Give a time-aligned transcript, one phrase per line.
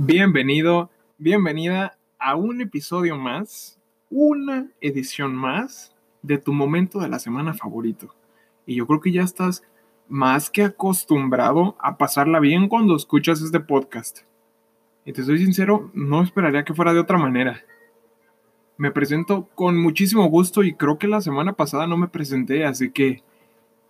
[0.00, 5.92] Bienvenido, bienvenida a un episodio más, una edición más
[6.22, 8.14] de tu momento de la semana favorito.
[8.64, 9.64] Y yo creo que ya estás
[10.06, 14.20] más que acostumbrado a pasarla bien cuando escuchas este podcast.
[15.04, 17.64] Y te soy sincero, no esperaría que fuera de otra manera.
[18.76, 22.92] Me presento con muchísimo gusto y creo que la semana pasada no me presenté, así
[22.92, 23.24] que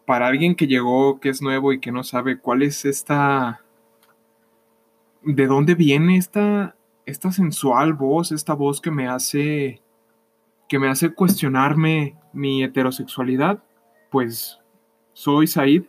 [0.07, 3.61] para alguien que llegó, que es nuevo y que no sabe cuál es esta
[5.35, 6.75] de dónde viene esta,
[7.05, 9.83] esta sensual voz, esta voz que me hace
[10.69, 13.63] que me hace cuestionarme mi heterosexualidad,
[14.11, 14.59] pues
[15.13, 15.85] soy Said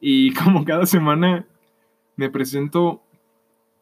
[0.00, 1.46] y como cada semana
[2.16, 3.02] me presento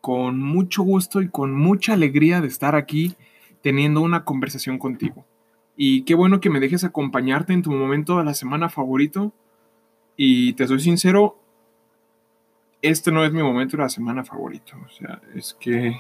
[0.01, 3.15] con mucho gusto y con mucha alegría de estar aquí
[3.63, 5.25] teniendo una conversación contigo.
[5.77, 9.33] Y qué bueno que me dejes acompañarte en tu momento de la semana favorito.
[10.17, 11.39] Y te soy sincero,
[12.85, 14.77] este no es mi momento de la semana favorito.
[14.85, 15.97] O sea, es que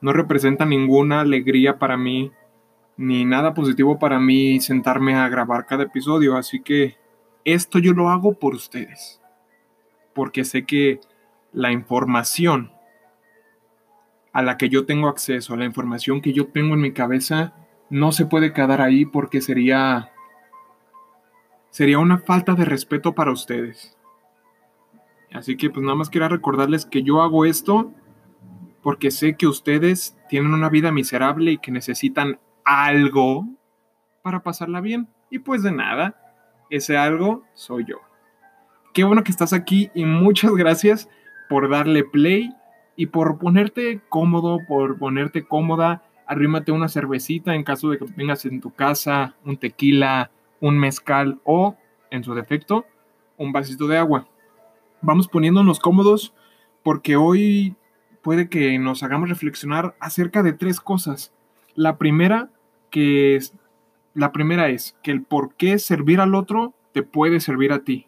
[0.00, 2.32] no representa ninguna alegría para mí,
[2.96, 6.38] ni nada positivo para mí sentarme a grabar cada episodio.
[6.38, 6.96] Así que
[7.44, 9.20] esto yo lo hago por ustedes.
[10.14, 11.00] Porque sé que
[11.52, 12.72] la información
[14.32, 17.52] a la que yo tengo acceso, la información que yo tengo en mi cabeza,
[17.90, 20.10] no se puede quedar ahí porque sería
[21.68, 23.93] sería una falta de respeto para ustedes.
[25.34, 27.92] Así que pues nada más quería recordarles que yo hago esto
[28.82, 33.44] porque sé que ustedes tienen una vida miserable y que necesitan algo
[34.22, 35.08] para pasarla bien.
[35.30, 36.16] Y pues de nada,
[36.70, 37.96] ese algo soy yo.
[38.92, 41.08] Qué bueno que estás aquí y muchas gracias
[41.48, 42.54] por darle play
[42.94, 46.04] y por ponerte cómodo, por ponerte cómoda.
[46.26, 51.40] Arrímate una cervecita en caso de que tengas en tu casa un tequila, un mezcal
[51.42, 51.76] o,
[52.12, 52.86] en su defecto,
[53.36, 54.28] un vasito de agua
[55.04, 56.34] vamos poniéndonos cómodos
[56.82, 57.76] porque hoy
[58.22, 61.32] puede que nos hagamos reflexionar acerca de tres cosas.
[61.74, 62.50] La primera
[62.90, 63.54] que es,
[64.14, 68.06] la primera es que el por qué servir al otro te puede servir a ti.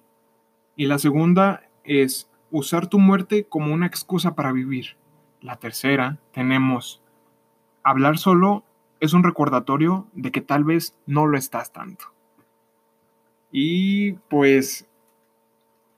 [0.77, 4.97] Y la segunda es usar tu muerte como una excusa para vivir.
[5.41, 7.03] La tercera tenemos
[7.83, 8.65] hablar solo
[9.01, 12.07] es un recordatorio de que tal vez no lo estás tanto.
[13.53, 14.89] Y pues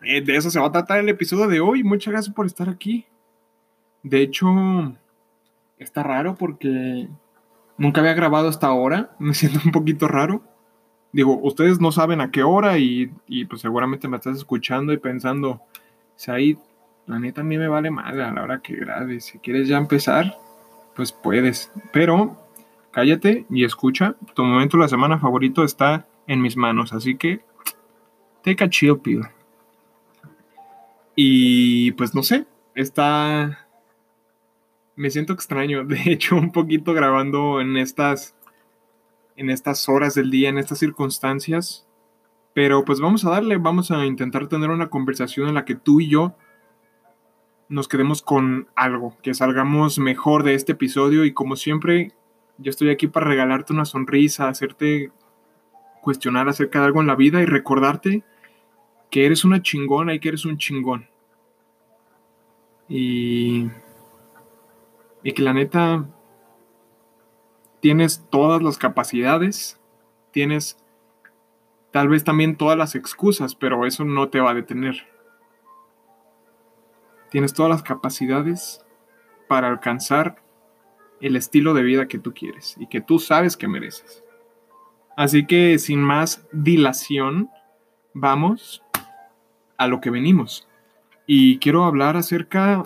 [0.03, 1.83] eh, de eso se va a tratar el episodio de hoy.
[1.83, 3.07] Muchas gracias por estar aquí.
[4.03, 4.47] De hecho,
[5.79, 7.09] está raro porque
[7.77, 9.11] nunca había grabado hasta ahora.
[9.19, 10.43] Me siento un poquito raro.
[11.13, 13.11] Digo, ustedes no saben a qué hora y,
[13.49, 15.63] pues seguramente me estás escuchando y pensando,
[16.17, 16.59] Said,
[17.07, 19.25] la neta a mí me vale madre a la hora que grabes.
[19.25, 20.37] Si quieres ya empezar,
[20.95, 21.73] pues puedes.
[21.93, 22.37] Pero
[22.91, 24.17] cállate y escucha.
[24.35, 26.93] Tu momento de la semana favorito está en mis manos.
[26.93, 27.41] Así que,
[28.43, 29.23] take a chill pill.
[31.21, 32.47] Y pues no sé,
[32.77, 33.67] está...
[34.95, 38.37] Me siento extraño, de hecho, un poquito grabando en estas,
[39.35, 41.89] en estas horas del día, en estas circunstancias.
[42.55, 45.99] Pero pues vamos a darle, vamos a intentar tener una conversación en la que tú
[45.99, 46.37] y yo
[47.69, 52.13] nos quedemos con algo, que salgamos mejor de este episodio y como siempre,
[52.59, 55.11] yo estoy aquí para regalarte una sonrisa, hacerte
[56.01, 58.23] cuestionar acerca de algo en la vida y recordarte
[59.11, 61.09] que eres una chingona y que eres un chingón.
[62.89, 63.69] Y,
[65.23, 66.09] y que la neta
[67.81, 69.81] tienes todas las capacidades,
[70.31, 70.79] tienes
[71.91, 75.07] tal vez también todas las excusas, pero eso no te va a detener.
[77.31, 78.85] Tienes todas las capacidades
[79.49, 80.43] para alcanzar
[81.21, 84.25] el estilo de vida que tú quieres y que tú sabes que mereces.
[85.17, 87.51] Así que sin más dilación,
[88.15, 88.83] vamos
[89.79, 90.69] a lo que venimos.
[91.27, 92.85] Y quiero hablar acerca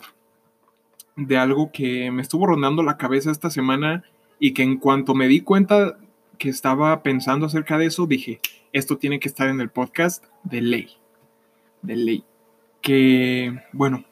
[1.17, 4.05] de algo que me estuvo rondando la cabeza esta semana
[4.39, 5.99] y que en cuanto me di cuenta
[6.39, 8.41] que estaba pensando acerca de eso, dije,
[8.73, 10.91] esto tiene que estar en el podcast de ley.
[11.83, 12.25] De ley.
[12.81, 14.05] Que, bueno,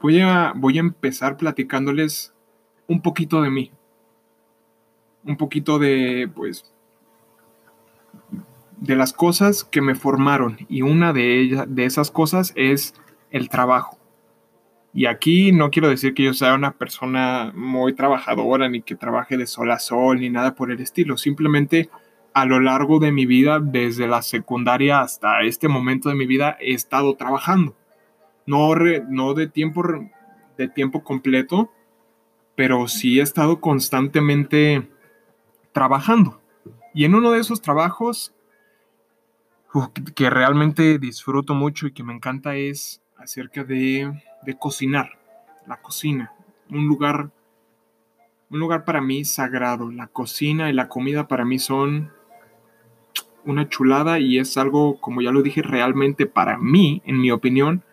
[0.00, 2.32] voy a, voy a empezar platicándoles
[2.86, 3.70] un poquito de mí.
[5.24, 6.72] Un poquito de, pues,
[8.76, 12.94] de las cosas que me formaron y una de ellas de esas cosas es
[13.30, 13.98] el trabajo.
[14.92, 19.36] Y aquí no quiero decir que yo sea una persona muy trabajadora ni que trabaje
[19.36, 21.90] de sol a sol ni nada por el estilo, simplemente
[22.32, 26.58] a lo largo de mi vida, desde la secundaria hasta este momento de mi vida,
[26.60, 27.74] he estado trabajando.
[28.44, 28.74] No,
[29.08, 29.82] no de, tiempo,
[30.58, 31.72] de tiempo completo,
[32.54, 34.86] pero sí he estado constantemente
[35.72, 36.42] trabajando.
[36.92, 38.34] Y en uno de esos trabajos
[40.14, 44.12] que realmente disfruto mucho y que me encanta es acerca de,
[44.42, 45.10] de cocinar,
[45.66, 46.32] la cocina.
[46.70, 47.30] un lugar
[48.50, 49.90] un lugar para mí sagrado.
[49.90, 52.12] La cocina y la comida para mí son
[53.44, 57.84] una chulada y es algo, como ya lo dije, realmente para mí, en mi opinión,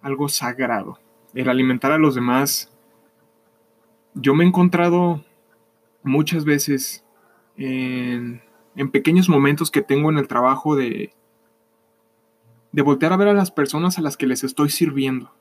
[0.00, 0.98] algo sagrado.
[1.34, 2.72] El alimentar a los demás.
[4.14, 5.24] Yo me he encontrado
[6.02, 7.04] muchas veces
[7.56, 8.42] en,
[8.76, 11.12] en pequeños momentos que tengo en el trabajo de,
[12.72, 15.32] de voltear a ver a las personas a las que les estoy sirviendo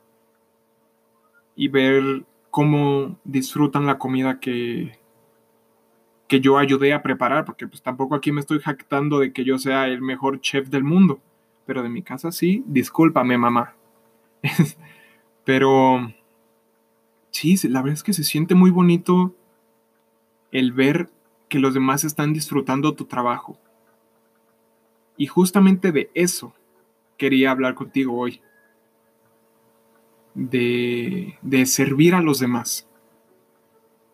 [1.56, 5.00] y ver cómo disfrutan la comida que,
[6.28, 9.57] que yo ayudé a preparar, porque pues tampoco aquí me estoy jactando de que yo
[9.57, 11.19] sea el mejor chef del mundo,
[11.66, 13.75] pero de mi casa sí, discúlpame mamá.
[15.45, 16.13] pero
[17.31, 19.36] sí, la verdad es que se siente muy bonito
[20.51, 21.10] el ver
[21.51, 23.59] que los demás están disfrutando tu trabajo.
[25.18, 26.56] Y justamente de eso
[27.18, 28.42] quería hablar contigo hoy
[30.33, 32.88] de, servir a los demás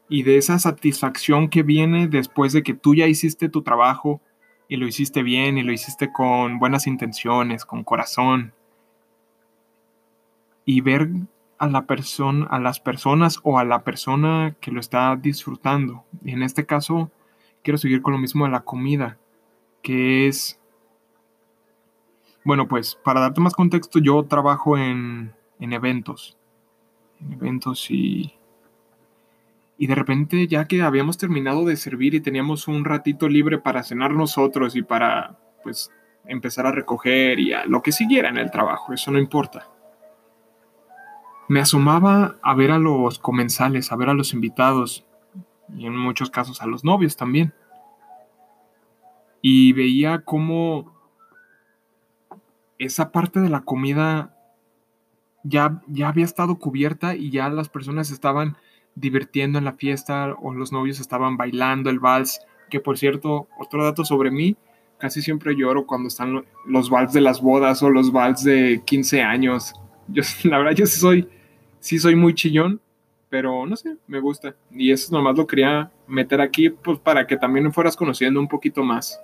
[0.09, 4.19] y de esa satisfacción que viene después de que tú ya hiciste tu trabajo
[4.67, 8.51] y lo hiciste bien y lo hiciste con buenas intenciones, con corazón.
[10.65, 11.07] Y ver
[11.59, 16.03] a la persona, a las personas o a la persona que lo está disfrutando.
[16.25, 17.11] Y en este caso,
[17.67, 19.17] quiero seguir con lo mismo de la comida,
[19.81, 20.57] que es
[22.45, 26.37] bueno, pues para darte más contexto, yo trabajo en, en eventos.
[27.19, 28.35] En eventos y.
[29.77, 33.83] Y de repente, ya que habíamos terminado de servir y teníamos un ratito libre para
[33.83, 35.91] cenar nosotros y para, pues,
[36.23, 39.67] empezar a recoger y a lo que siguiera en el trabajo, eso no importa.
[41.49, 45.05] Me asomaba a ver a los comensales, a ver a los invitados
[45.75, 47.53] y en muchos casos a los novios también.
[49.41, 50.95] Y veía cómo
[52.77, 54.35] esa parte de la comida
[55.43, 58.57] ya, ya había estado cubierta y ya las personas estaban
[58.95, 63.83] divirtiendo en la fiesta o los novios estaban bailando el vals, que por cierto, otro
[63.83, 64.57] dato sobre mí,
[64.97, 69.21] casi siempre lloro cuando están los vals de las bodas o los vals de 15
[69.21, 69.73] años.
[70.07, 71.29] Yo, la verdad, yo soy,
[71.79, 72.81] sí soy muy chillón,
[73.29, 74.55] pero no sé, me gusta.
[74.71, 78.47] Y eso nomás lo quería meter aquí, pues para que también me fueras conociendo un
[78.47, 79.19] poquito más.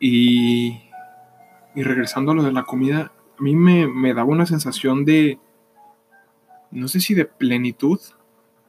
[0.00, 0.80] Y,
[1.74, 5.38] y regresando a lo de la comida, a mí me, daba una sensación de,
[6.70, 8.00] no sé si de plenitud,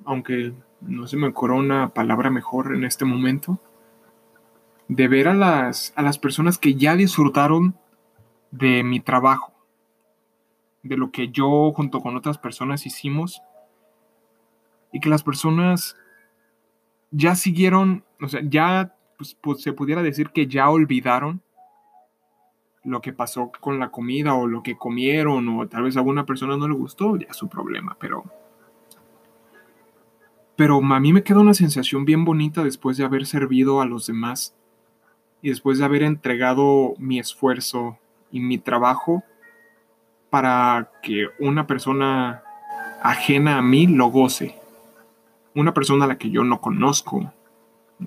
[0.06, 3.60] aunque no se me ocurre una palabra mejor en este momento,
[4.88, 7.75] de ver a las, a las personas que ya disfrutaron
[8.51, 9.54] de mi trabajo,
[10.83, 13.41] de lo que yo junto con otras personas hicimos,
[14.91, 15.95] y que las personas
[17.11, 21.41] ya siguieron, o sea, ya pues, pues se pudiera decir que ya olvidaron
[22.83, 26.25] lo que pasó con la comida o lo que comieron o tal vez a alguna
[26.25, 28.23] persona no le gustó, ya su problema, pero...
[30.55, 34.07] Pero a mí me queda una sensación bien bonita después de haber servido a los
[34.07, 34.55] demás
[35.41, 37.97] y después de haber entregado mi esfuerzo
[38.29, 39.23] y mi trabajo
[40.29, 42.43] para que una persona
[43.01, 44.55] ajena a mí lo goce.
[45.55, 47.33] Una persona a la que yo no conozco,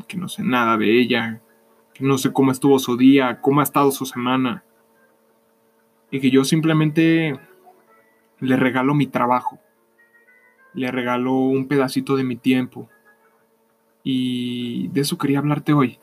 [0.06, 1.40] que no sé nada de ella,
[1.92, 4.64] que no sé cómo estuvo su día, cómo ha estado su semana,
[6.10, 7.38] y que yo simplemente
[8.38, 9.58] le regalo mi trabajo,
[10.74, 12.88] le regalo un pedacito de mi tiempo.
[14.04, 15.98] Y de eso quería hablarte hoy.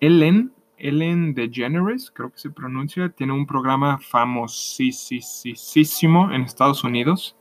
[0.00, 7.36] Ellen, Ellen DeGeneres, creo que se pronuncia, tiene un programa famosísimo en Estados Unidos.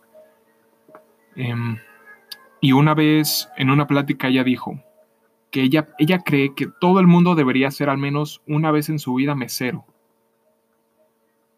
[1.35, 1.77] Em,
[2.61, 4.81] y una vez en una plática ella dijo
[5.51, 8.99] que ella, ella cree que todo el mundo debería ser al menos una vez en
[8.99, 9.85] su vida mesero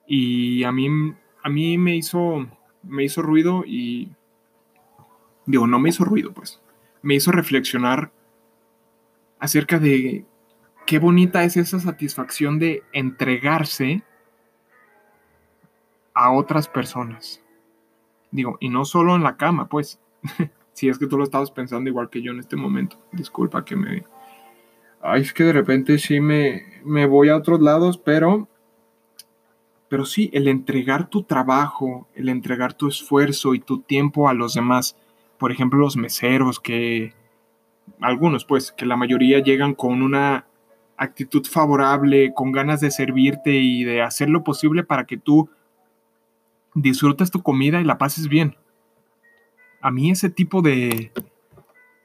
[0.08, 0.88] y a mí,
[1.44, 2.48] a mí me, hizo,
[2.82, 4.10] me hizo ruido y...
[5.46, 6.62] Digo, no me hizo ruido, pues.
[7.02, 8.12] Me hizo reflexionar
[9.40, 10.26] acerca de
[10.88, 14.02] qué bonita es esa satisfacción de entregarse
[16.16, 17.44] a otras personas.
[18.32, 20.00] Digo, y no solo en la cama, pues.
[20.74, 22.98] si es que tú lo estabas pensando igual que yo en este momento.
[23.12, 24.04] Disculpa que me...
[25.02, 28.48] Ay, es que de repente sí me, me voy a otros lados, pero
[29.90, 34.54] pero sí, el entregar tu trabajo, el entregar tu esfuerzo y tu tiempo a los
[34.54, 34.98] demás,
[35.38, 37.14] por ejemplo, los meseros, que
[38.02, 40.47] algunos, pues, que la mayoría llegan con una
[40.98, 45.50] actitud favorable, con ganas de servirte y de hacer lo posible para que tú
[46.74, 48.56] disfrutes tu comida y la pases bien.
[49.82, 51.12] A mí ese tipo de,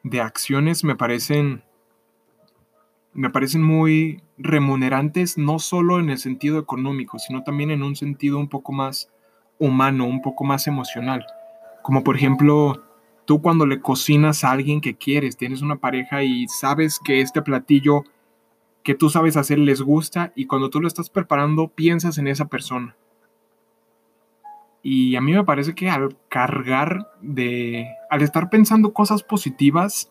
[0.03, 1.63] de acciones me parecen
[3.15, 8.39] me parecen muy remunerantes, no solo en el sentido económico, sino también en un sentido
[8.39, 9.11] un poco más
[9.59, 11.27] humano, un poco más emocional.
[11.83, 12.83] Como por ejemplo,
[13.27, 17.43] tú cuando le cocinas a alguien que quieres, tienes una pareja y sabes que este
[17.43, 18.05] platillo
[18.83, 22.47] que tú sabes hacer les gusta y cuando tú lo estás preparando piensas en esa
[22.47, 22.97] persona.
[24.83, 30.11] Y a mí me parece que al cargar de, al estar pensando cosas positivas,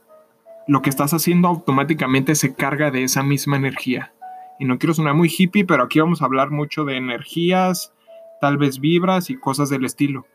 [0.68, 4.13] lo que estás haciendo automáticamente se carga de esa misma energía.
[4.60, 7.94] Y no quiero sonar muy hippie, pero aquí vamos a hablar mucho de energías,
[8.40, 10.25] tal vez vibras y cosas del estilo.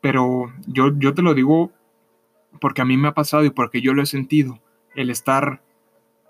[0.00, 1.70] Pero yo, yo te lo digo
[2.60, 4.58] porque a mí me ha pasado y porque yo lo he sentido.
[4.94, 5.62] El estar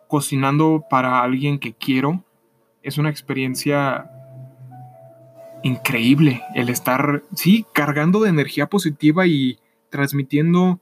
[0.08, 2.24] cocinando para alguien que quiero
[2.82, 4.10] es una experiencia
[5.62, 6.42] increíble.
[6.54, 9.58] El estar, sí, cargando de energía positiva y
[9.90, 10.80] transmitiendo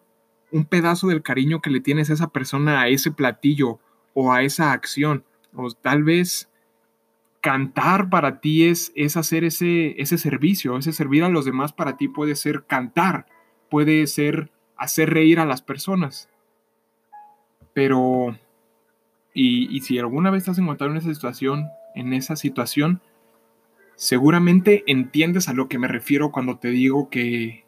[0.52, 3.80] un pedazo del cariño que le tienes a esa persona, a ese platillo
[4.12, 5.24] o a esa acción.
[5.54, 6.48] O tal vez
[7.40, 11.96] cantar para ti es, es hacer ese, ese servicio, ese servir a los demás para
[11.96, 13.26] ti puede ser cantar,
[13.70, 16.28] puede ser hacer reír a las personas.
[17.72, 18.38] Pero
[19.34, 23.02] y, si alguna vez estás encontrado en esa situación, en esa situación,
[23.96, 27.64] seguramente entiendes a lo que me refiero cuando te digo que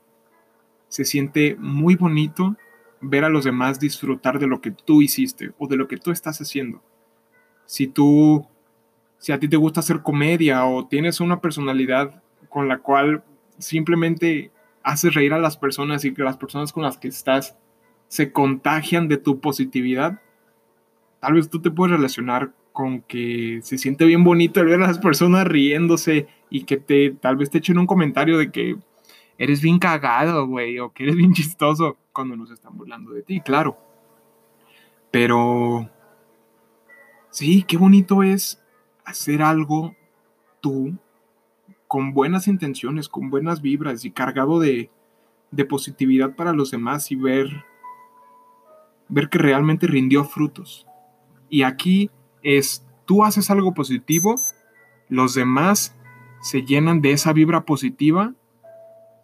[0.88, 2.56] se siente muy bonito
[3.00, 6.12] ver a los demás disfrutar de lo que tú hiciste o de lo que tú
[6.12, 6.82] estás haciendo.
[7.66, 8.46] Si tú,
[9.18, 13.24] si a ti te gusta hacer comedia o tienes una personalidad con la cual
[13.58, 14.52] simplemente
[14.84, 17.56] haces reír a las personas y que las personas con las que estás
[18.06, 20.20] se contagian de tu positividad,
[21.20, 24.86] tal vez tú te puedes relacionar con que se siente bien bonito el ver a
[24.86, 28.76] las personas riéndose y que te tal vez te echen un comentario de que
[29.38, 33.40] eres bien cagado, güey, o que eres bien chistoso cuando nos están burlando de ti,
[33.40, 33.78] claro.
[35.10, 35.88] Pero
[37.30, 38.62] sí, qué bonito es
[39.04, 39.94] hacer algo
[40.60, 40.98] tú
[41.86, 44.90] con buenas intenciones, con buenas vibras y cargado de,
[45.50, 47.64] de positividad para los demás y ver
[49.08, 50.85] ver que realmente rindió frutos.
[51.48, 52.10] Y aquí
[52.42, 54.34] es, tú haces algo positivo,
[55.08, 55.96] los demás
[56.40, 58.34] se llenan de esa vibra positiva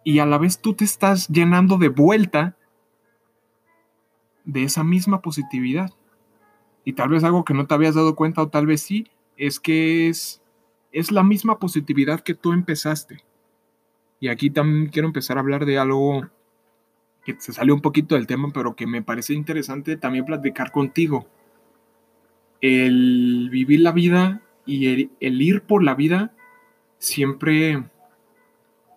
[0.03, 2.57] y a la vez tú te estás llenando de vuelta
[4.43, 5.91] de esa misma positividad.
[6.83, 9.59] Y tal vez algo que no te habías dado cuenta o tal vez sí, es
[9.59, 10.41] que es,
[10.91, 13.23] es la misma positividad que tú empezaste.
[14.19, 16.27] Y aquí también quiero empezar a hablar de algo
[17.23, 21.25] que se salió un poquito del tema, pero que me parece interesante también platicar contigo
[22.63, 26.31] el vivir la vida y el, ir por la vida
[26.97, 27.83] siempre,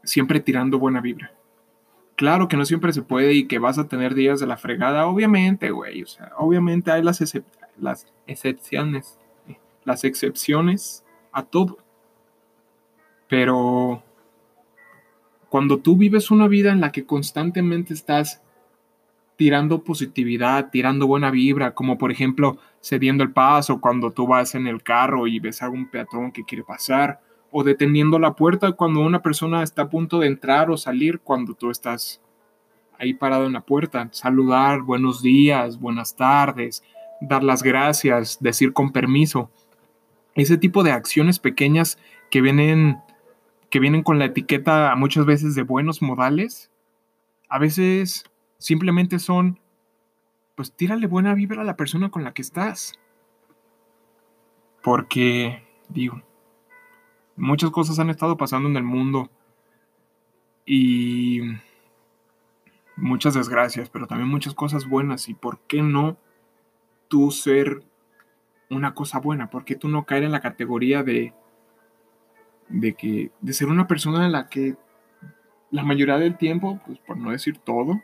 [0.04, 1.32] siempre tirando buena vibra.
[2.14, 5.08] Claro que no siempre se puede y que vas a tener días de la fregada,
[5.08, 6.04] obviamente, güey.
[6.04, 7.20] O sea, obviamente hay las,
[7.76, 9.18] las excepciones,
[9.84, 11.78] las excepciones a todo.
[13.28, 14.00] Pero
[15.48, 18.42] cuando tú vives una vida en la que constantemente estás
[19.36, 24.66] tirando positividad, tirando buena vibra, como por ejemplo cediendo el paso cuando tú vas en
[24.66, 29.00] el carro y ves a algún peatón que quiere pasar, o deteniendo la puerta cuando
[29.00, 32.20] una persona está a punto de entrar o salir cuando tú estás
[32.98, 36.82] ahí parado en la puerta, saludar, buenos días, buenas tardes,
[37.20, 39.50] dar las gracias, decir con permiso.
[40.34, 41.98] Ese tipo de acciones pequeñas
[42.30, 42.98] que vienen
[43.70, 46.70] que vienen con la etiqueta muchas veces de buenos modales,
[47.48, 48.24] a veces
[48.58, 49.60] Simplemente son,
[50.54, 52.98] pues tírale buena vibra a la persona con la que estás.
[54.82, 56.22] Porque, digo,
[57.36, 59.30] muchas cosas han estado pasando en el mundo
[60.64, 61.40] y
[62.96, 65.28] muchas desgracias, pero también muchas cosas buenas.
[65.28, 66.16] ¿Y por qué no
[67.08, 67.82] tú ser
[68.70, 69.50] una cosa buena?
[69.50, 71.34] ¿Por qué tú no caer en la categoría de,
[72.68, 74.76] de, que, de ser una persona en la que
[75.70, 78.00] la mayoría del tiempo, pues por no decir todo,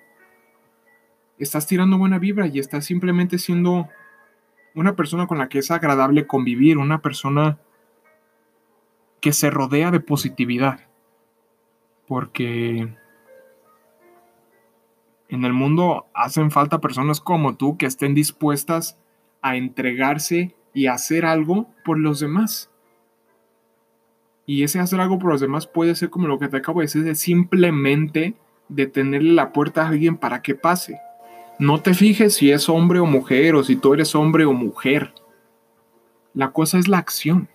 [1.38, 3.88] estás tirando buena vibra y estás simplemente siendo
[4.74, 7.58] una persona con la que es agradable convivir, una persona
[9.20, 10.80] que se rodea de positividad.
[12.06, 12.94] Porque
[15.28, 18.98] en el mundo hacen falta personas como tú que estén dispuestas
[19.40, 22.70] a entregarse y hacer algo por los demás.
[24.44, 26.84] Y ese hacer algo por los demás puede ser como lo que te acabo de
[26.86, 28.34] decir, de simplemente
[28.68, 31.00] detenerle la puerta a alguien para que pase.
[31.62, 35.14] No te fijes si es hombre o mujer o si tú eres hombre o mujer.
[36.34, 37.48] La cosa es la acción.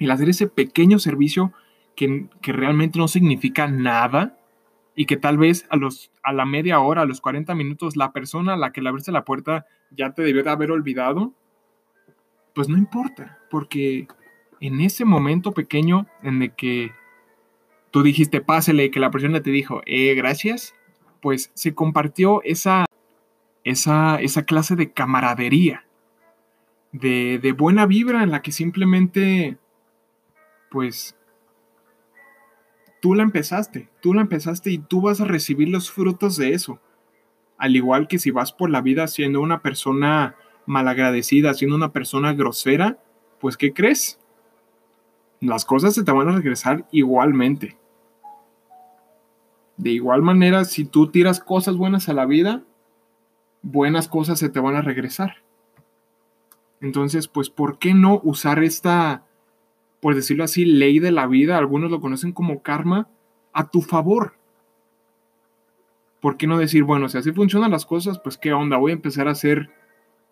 [0.00, 1.52] El hacer ese pequeño servicio
[1.94, 4.36] que, realmente no significa nada
[4.96, 8.10] y que tal vez a, los, a la media hora, a los 40 minutos, la
[8.10, 11.32] persona a la que le abriste la puerta ya te debió de haber olvidado,
[12.52, 14.08] pues no importa, porque
[14.58, 16.90] en ese momento pequeño en el que
[17.92, 20.74] tú dijiste pásele, que la persona te dijo, eh, gracias,
[21.22, 22.84] pues se compartió esa,
[23.64, 25.86] esa, esa clase de camaradería,
[26.90, 29.56] de, de buena vibra en la que simplemente,
[30.68, 31.16] pues,
[33.00, 36.80] tú la empezaste, tú la empezaste y tú vas a recibir los frutos de eso.
[37.56, 40.34] Al igual que si vas por la vida siendo una persona
[40.66, 42.98] malagradecida, siendo una persona grosera,
[43.40, 44.18] pues ¿qué crees?
[45.40, 47.76] Las cosas se te van a regresar igualmente.
[49.82, 52.62] De igual manera, si tú tiras cosas buenas a la vida,
[53.62, 55.38] buenas cosas se te van a regresar.
[56.80, 59.24] Entonces, pues, ¿por qué no usar esta,
[59.98, 61.58] por decirlo así, ley de la vida?
[61.58, 63.08] Algunos lo conocen como karma,
[63.52, 64.34] a tu favor.
[66.20, 68.94] ¿Por qué no decir, bueno, si así funcionan las cosas, pues qué onda, voy a
[68.94, 69.68] empezar a ser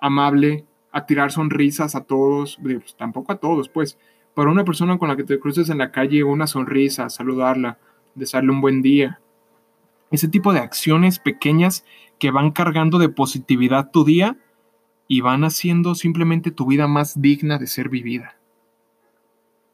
[0.00, 3.98] amable, a tirar sonrisas a todos, pues, tampoco a todos, pues,
[4.32, 7.78] para una persona con la que te cruces en la calle, una sonrisa, saludarla,
[8.14, 9.20] desearle un buen día.
[10.10, 11.84] Ese tipo de acciones pequeñas
[12.18, 14.36] que van cargando de positividad tu día
[15.06, 18.36] y van haciendo simplemente tu vida más digna de ser vivida.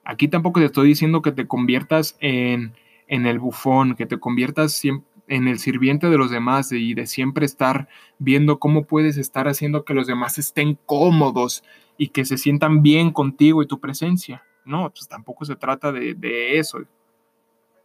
[0.04, 2.74] Aquí tampoco te estoy diciendo que te conviertas en,
[3.08, 7.44] en el bufón, que te conviertas en el sirviente de los demás y de siempre
[7.44, 7.88] estar
[8.18, 11.64] viendo cómo puedes estar haciendo que los demás estén cómodos
[11.98, 14.44] y que se sientan bien contigo y tu presencia.
[14.64, 16.78] No, pues tampoco se trata de, de eso.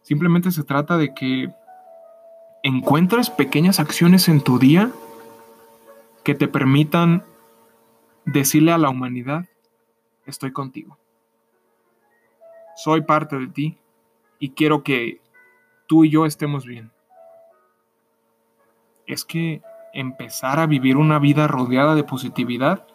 [0.02, 1.52] Simplemente se trata de que
[2.62, 4.90] encuentres pequeñas acciones en tu día
[6.24, 7.24] que te permitan
[8.24, 9.46] decirle a la humanidad,
[10.26, 10.96] estoy contigo.
[12.76, 13.78] Soy parte de ti
[14.38, 15.20] y quiero que
[15.86, 16.90] tú y yo estemos bien.
[19.06, 22.86] Es que empezar a vivir una vida rodeada de positividad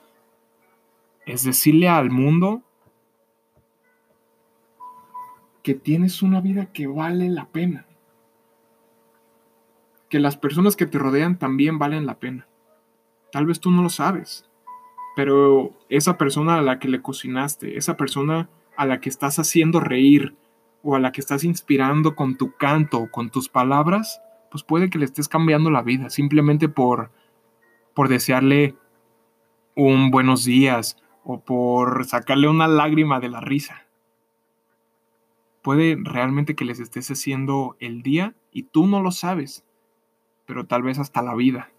[1.26, 2.62] es decirle al mundo
[5.62, 7.87] que tienes una vida que vale la pena.
[10.10, 12.48] Que las personas que te rodean también valen la pena.
[13.32, 14.50] Tal vez tú no lo sabes,
[15.16, 19.80] pero esa persona a la que le cocinaste, esa persona a la que estás haciendo
[19.80, 20.36] reír
[20.84, 24.90] o a la que estás inspirando con tu canto o con tus palabras, pues puede
[24.90, 27.12] que le estés cambiando la vida simplemente por
[27.98, 28.76] por desearle
[29.76, 33.88] un buenos días o por sacarle una lágrima de la risa.
[35.64, 39.66] Puede realmente que les estés haciendo el día y tú no lo sabes,
[40.48, 41.70] pero tal vez hasta la vida.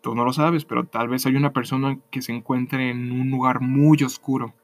[0.00, 3.30] Tú no lo sabes, pero tal vez hay una persona que se encuentre en un
[3.30, 4.54] lugar muy oscuro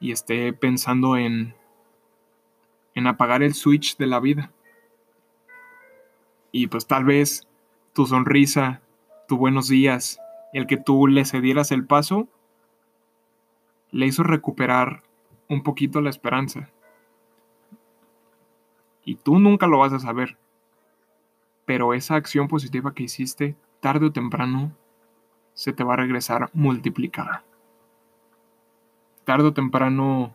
[0.00, 1.54] y esté pensando en
[2.94, 4.52] en apagar el switch de la vida.
[6.52, 7.46] Y pues tal vez
[7.92, 8.80] tu sonrisa,
[9.28, 10.20] tu buenos días,
[10.52, 12.28] el que tú le cedieras el paso,
[13.90, 15.02] le hizo recuperar
[15.48, 16.70] un poquito la esperanza.
[19.04, 20.38] Y tú nunca lo vas a saber.
[21.64, 24.76] Pero esa acción positiva que hiciste, tarde o temprano,
[25.54, 27.44] se te va a regresar multiplicada.
[29.24, 30.34] Tarde o temprano,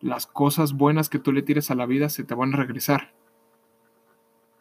[0.00, 3.12] las cosas buenas que tú le tires a la vida se te van a regresar.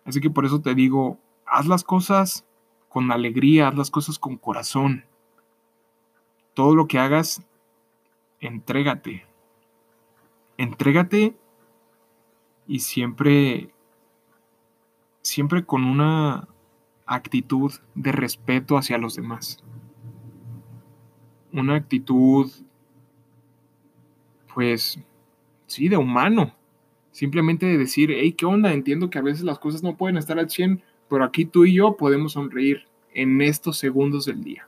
[0.06, 2.46] Así que por eso te digo, haz las cosas
[2.90, 5.06] con alegría, haz las cosas con corazón.
[6.54, 7.46] Todo lo que hagas,
[8.40, 9.26] entrégate.
[10.58, 11.36] Entrégate
[12.68, 13.73] y siempre,
[15.24, 16.48] siempre con una
[17.06, 19.64] actitud de respeto hacia los demás.
[21.52, 22.52] Una actitud,
[24.54, 25.00] pues,
[25.66, 26.54] sí, de humano.
[27.12, 28.74] Simplemente de decir, hey, ¿qué onda?
[28.74, 31.74] Entiendo que a veces las cosas no pueden estar al 100, pero aquí tú y
[31.74, 34.68] yo podemos sonreír en estos segundos del día.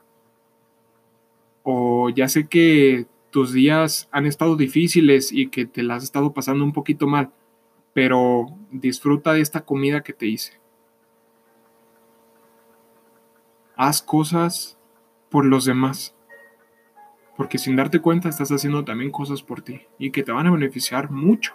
[1.64, 6.32] O ya sé que tus días han estado difíciles y que te las has estado
[6.32, 7.32] pasando un poquito mal,
[7.96, 10.60] pero disfruta de esta comida que te hice.
[13.74, 14.78] Haz cosas
[15.30, 16.14] por los demás,
[17.38, 20.50] porque sin darte cuenta estás haciendo también cosas por ti y que te van a
[20.50, 21.54] beneficiar mucho.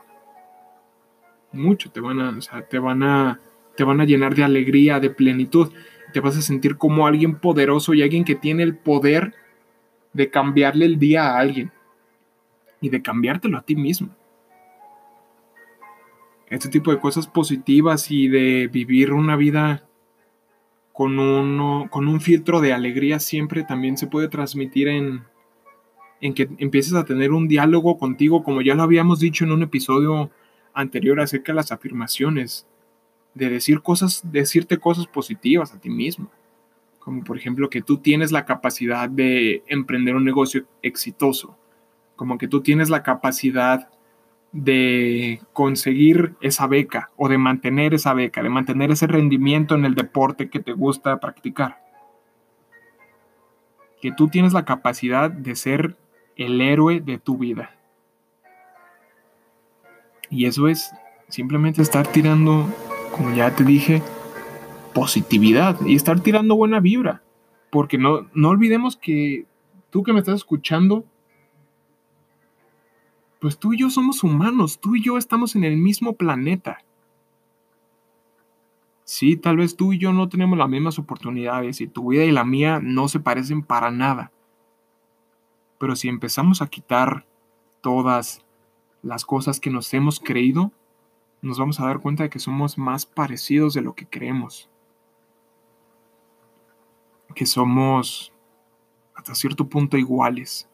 [1.51, 3.39] Mucho, te van a, te van a,
[3.77, 5.71] te van a llenar de alegría, de plenitud.
[6.11, 9.35] Te vas a sentir como alguien poderoso y alguien que tiene el poder
[10.11, 11.71] de cambiarle el día a alguien
[12.81, 14.09] y de cambiártelo a ti mismo.
[16.51, 19.87] Este tipo de cosas positivas y de vivir una vida
[20.91, 21.15] con,
[21.87, 25.23] con un filtro de alegría siempre también se puede transmitir en,
[26.19, 29.63] en que empieces a tener un diálogo contigo, como ya lo habíamos dicho en un
[29.63, 30.29] episodio
[30.73, 32.67] anterior acerca de las afirmaciones,
[33.33, 36.29] de decir cosas, decirte cosas positivas a ti mismo.
[36.99, 41.57] Como por ejemplo que tú tienes la capacidad de emprender un negocio exitoso,
[42.17, 43.87] como que tú tienes la capacidad
[44.51, 49.95] de conseguir esa beca o de mantener esa beca, de mantener ese rendimiento en el
[49.95, 51.81] deporte que te gusta practicar.
[54.01, 55.97] Que tú tienes la capacidad de ser
[56.35, 57.75] el héroe de tu vida.
[60.29, 60.91] Y eso es
[61.27, 62.67] simplemente estar tirando,
[63.15, 64.01] como ya te dije,
[64.93, 67.21] positividad y estar tirando buena vibra.
[67.69, 69.45] Porque no, no olvidemos que
[69.91, 71.05] tú que me estás escuchando,
[73.41, 76.77] pues tú y yo somos humanos, tú y yo estamos en el mismo planeta.
[79.03, 82.31] Sí, tal vez tú y yo no tenemos las mismas oportunidades y tu vida y
[82.31, 84.31] la mía no se parecen para nada.
[85.79, 87.25] Pero si empezamos a quitar
[87.81, 88.45] todas
[89.01, 90.71] las cosas que nos hemos creído,
[91.41, 94.69] nos vamos a dar cuenta de que somos más parecidos de lo que creemos.
[97.33, 98.31] Que somos
[99.15, 100.69] hasta cierto punto iguales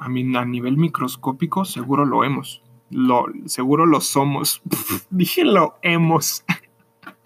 [0.00, 2.62] a, mí, a nivel microscópico seguro lo hemos.
[2.90, 4.62] Lo, seguro lo somos.
[5.10, 6.44] Dije lo hemos.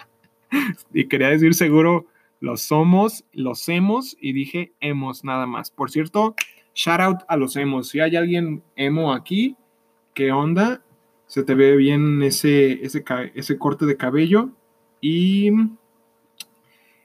[0.93, 2.05] y quería decir seguro
[2.39, 5.71] lo somos, los hemos y dije hemos nada más.
[5.71, 6.35] Por cierto,
[6.75, 7.89] shout out a los hemos.
[7.89, 9.55] Si hay alguien emo aquí,
[10.13, 10.83] ¿qué onda?
[11.27, 14.51] Se te ve bien ese, ese, ese corte de cabello
[15.01, 15.49] y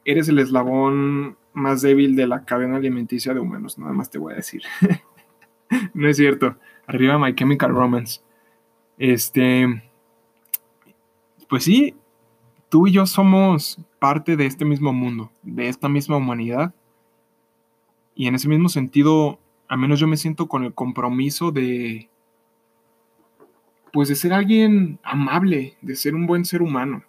[0.04, 4.32] eres el eslabón más débil de la cadena alimenticia de humanos, nada más te voy
[4.32, 4.62] a decir.
[6.00, 6.56] no es cierto.
[6.86, 8.20] Arriba My Chemical Romance.
[8.98, 9.82] Este.
[11.48, 11.94] Pues sí,
[12.68, 16.74] tú y yo somos parte de este mismo mundo, de esta misma humanidad.
[18.14, 22.08] Y en ese mismo sentido, al menos yo me siento con el compromiso de.
[23.92, 27.04] Pues de ser alguien amable, de ser un buen ser humano.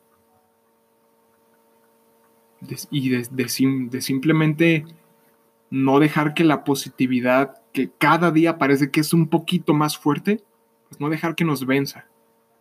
[2.89, 4.85] y de, de simplemente
[5.69, 10.43] no dejar que la positividad que cada día parece que es un poquito más fuerte,
[10.89, 12.07] pues no dejar que nos venza,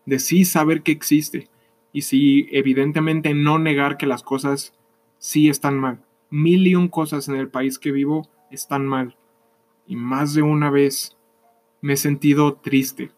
[0.06, 1.48] de sí saber que existe
[1.92, 4.72] y sí evidentemente no negar que las cosas
[5.18, 6.00] sí están mal.
[6.30, 9.16] Mil y un cosas en el país que vivo están mal
[9.86, 11.16] y más de una vez
[11.80, 13.10] me he sentido triste,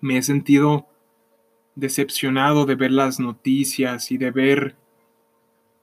[0.00, 0.86] me he sentido
[1.74, 4.76] decepcionado de ver las noticias y de ver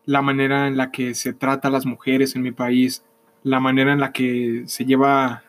[0.06, 3.06] la manera en la que se trata a las mujeres en mi país,
[3.44, 5.44] la manera en la que se lleva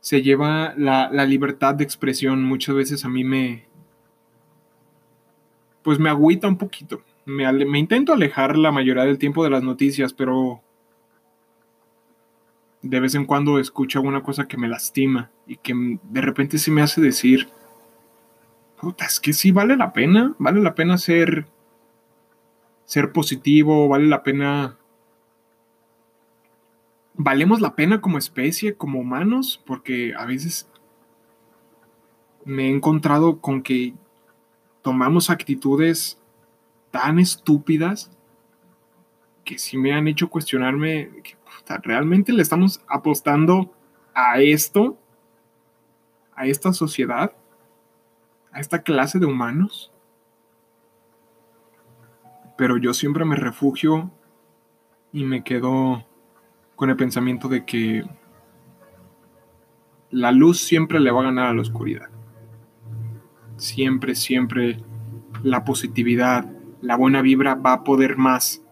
[0.00, 3.66] se lleva la, libertad de expresión muchas veces a mí me
[5.82, 7.02] pues me agüita un poquito.
[7.24, 10.62] Me, me intento alejar la mayoría del tiempo de las noticias pero
[12.82, 16.70] de vez en cuando escucho alguna cosa que me lastima y que de repente se
[16.70, 17.48] me hace decir
[18.80, 21.46] puta, es que sí vale la pena, vale la pena ser
[22.84, 24.78] ser positivo, vale la pena
[27.18, 30.70] valemos la pena como especie, como humanos, porque a veces
[32.44, 33.92] me he encontrado con que
[34.80, 36.18] tomamos actitudes
[36.90, 38.10] tan estúpidas
[39.44, 41.36] que sí me han hecho cuestionarme, que,
[41.82, 43.74] ¿realmente le estamos apostando
[44.14, 44.96] a esto?
[46.34, 47.32] ¿A esta sociedad?
[48.52, 49.90] ¿A esta clase de humanos?
[52.56, 54.10] Pero yo siempre me refugio
[55.12, 56.07] y me quedo
[56.78, 58.04] con el pensamiento de que
[60.10, 62.08] la luz siempre le va a ganar a la oscuridad.
[63.56, 64.78] Siempre, siempre
[65.42, 66.48] la positividad,
[66.80, 68.62] la buena vibra va a poder más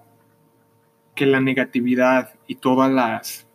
[1.17, 3.49] que la negatividad y todas las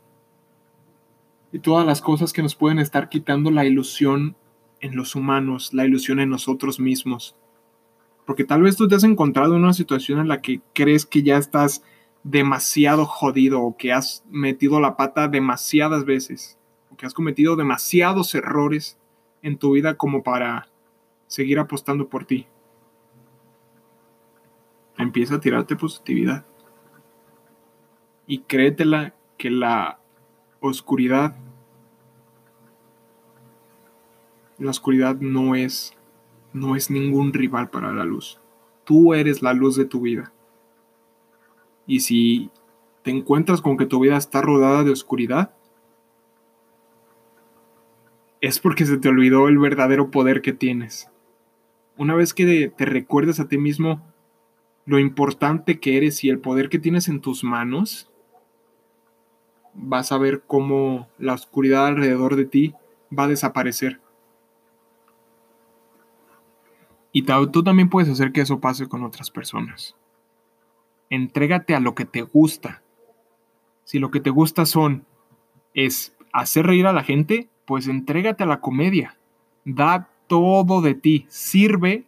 [1.54, 4.36] y todas las cosas que nos pueden estar quitando la ilusión
[4.82, 7.38] en los humanos, la ilusión en nosotros mismos.
[8.26, 11.24] Porque tal vez tú te has encontrado en una situación en la que crees que
[11.24, 11.84] ya estás
[12.24, 16.60] demasiado jodido o que has metido la pata demasiadas veces
[16.92, 18.98] o que has cometido demasiados errores
[19.42, 20.70] en tu vida como para
[21.28, 22.48] seguir apostando por ti.
[24.98, 26.46] Empieza a tirarte positividad.
[28.28, 30.00] Y créetela que la
[30.60, 31.36] oscuridad,
[34.60, 35.98] la oscuridad no es,
[36.54, 38.40] no es ningún rival para la luz.
[38.84, 40.32] Tú eres la luz de tu vida.
[41.88, 42.52] Y si
[43.04, 45.54] te encuentras con que tu vida está rodada de oscuridad,
[48.40, 51.10] es porque se te olvidó el verdadero poder que tienes.
[51.98, 54.02] Una vez que te recuerdes a ti mismo
[54.86, 58.10] lo importante que eres y el poder que tienes en tus manos,
[59.74, 62.74] vas a ver cómo la oscuridad alrededor de ti
[63.18, 64.00] va a desaparecer.
[67.12, 69.96] Y tú también puedes hacer que eso pase con otras personas
[71.12, 72.82] entrégate a lo que te gusta.
[73.84, 75.06] Si lo que te gusta son
[75.76, 79.18] es hacer reír a la gente, pues entrégate a la comedia.
[79.66, 81.26] Da todo de ti.
[81.28, 82.06] Sirve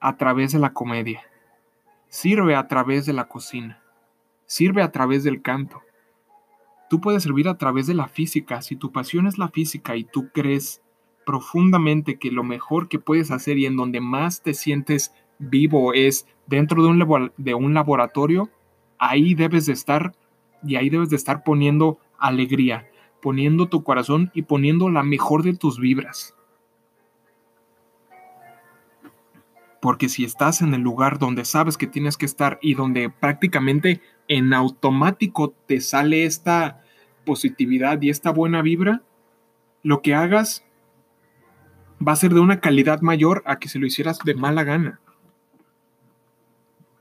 [0.00, 1.22] a través de la comedia.
[2.08, 3.80] Sirve a través de la cocina.
[4.46, 5.80] Sirve a través del canto.
[6.88, 8.60] Tú puedes servir a través de la física.
[8.60, 10.82] Si tu pasión es la física y tú crees
[11.24, 16.26] profundamente que lo mejor que puedes hacer y en donde más te sientes vivo es
[16.50, 18.50] dentro de un, de un laboratorio,
[18.98, 20.12] ahí debes de estar
[20.64, 22.90] y ahí debes de estar poniendo alegría,
[23.22, 26.34] poniendo tu corazón y poniendo la mejor de tus vibras.
[29.80, 34.02] Porque si estás en el lugar donde sabes que tienes que estar y donde prácticamente
[34.28, 36.82] en automático te sale esta
[37.24, 39.02] positividad y esta buena vibra,
[39.82, 40.66] lo que hagas
[42.06, 45.00] va a ser de una calidad mayor a que si lo hicieras de mala gana.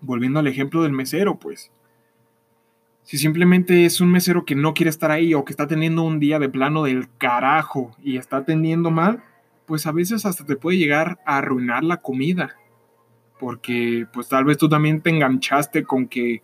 [0.01, 1.71] Volviendo al ejemplo del mesero, pues.
[3.03, 6.19] Si simplemente es un mesero que no quiere estar ahí o que está teniendo un
[6.19, 9.23] día de plano del carajo y está atendiendo mal,
[9.65, 12.55] pues a veces hasta te puede llegar a arruinar la comida
[13.39, 16.43] porque pues tal vez tú también te enganchaste con que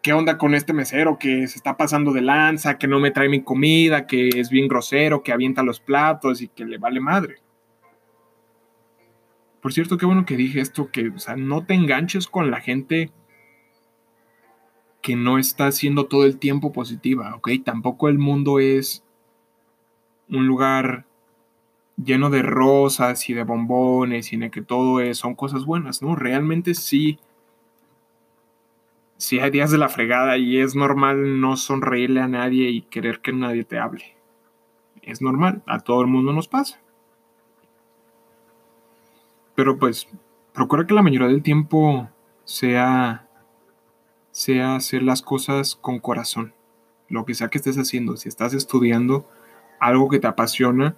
[0.00, 3.28] qué onda con este mesero que se está pasando de lanza, que no me trae
[3.28, 7.36] mi comida, que es bien grosero, que avienta los platos y que le vale madre.
[9.60, 12.60] Por cierto, qué bueno que dije esto, que o sea, no te enganches con la
[12.60, 13.10] gente
[15.02, 17.50] que no está siendo todo el tiempo positiva, ¿ok?
[17.64, 19.04] Tampoco el mundo es
[20.28, 21.06] un lugar
[21.96, 26.16] lleno de rosas y de bombones y de que todo es, son cosas buenas, ¿no?
[26.16, 27.18] Realmente sí,
[29.16, 33.20] sí hay días de la fregada y es normal no sonreírle a nadie y querer
[33.20, 34.16] que nadie te hable.
[35.02, 36.80] Es normal, a todo el mundo nos pasa.
[39.60, 40.08] Pero pues,
[40.54, 42.08] procura que la mayoría del tiempo
[42.44, 43.28] sea,
[44.30, 46.54] sea hacer las cosas con corazón.
[47.10, 49.28] Lo que sea que estés haciendo, si estás estudiando
[49.78, 50.96] algo que te apasiona,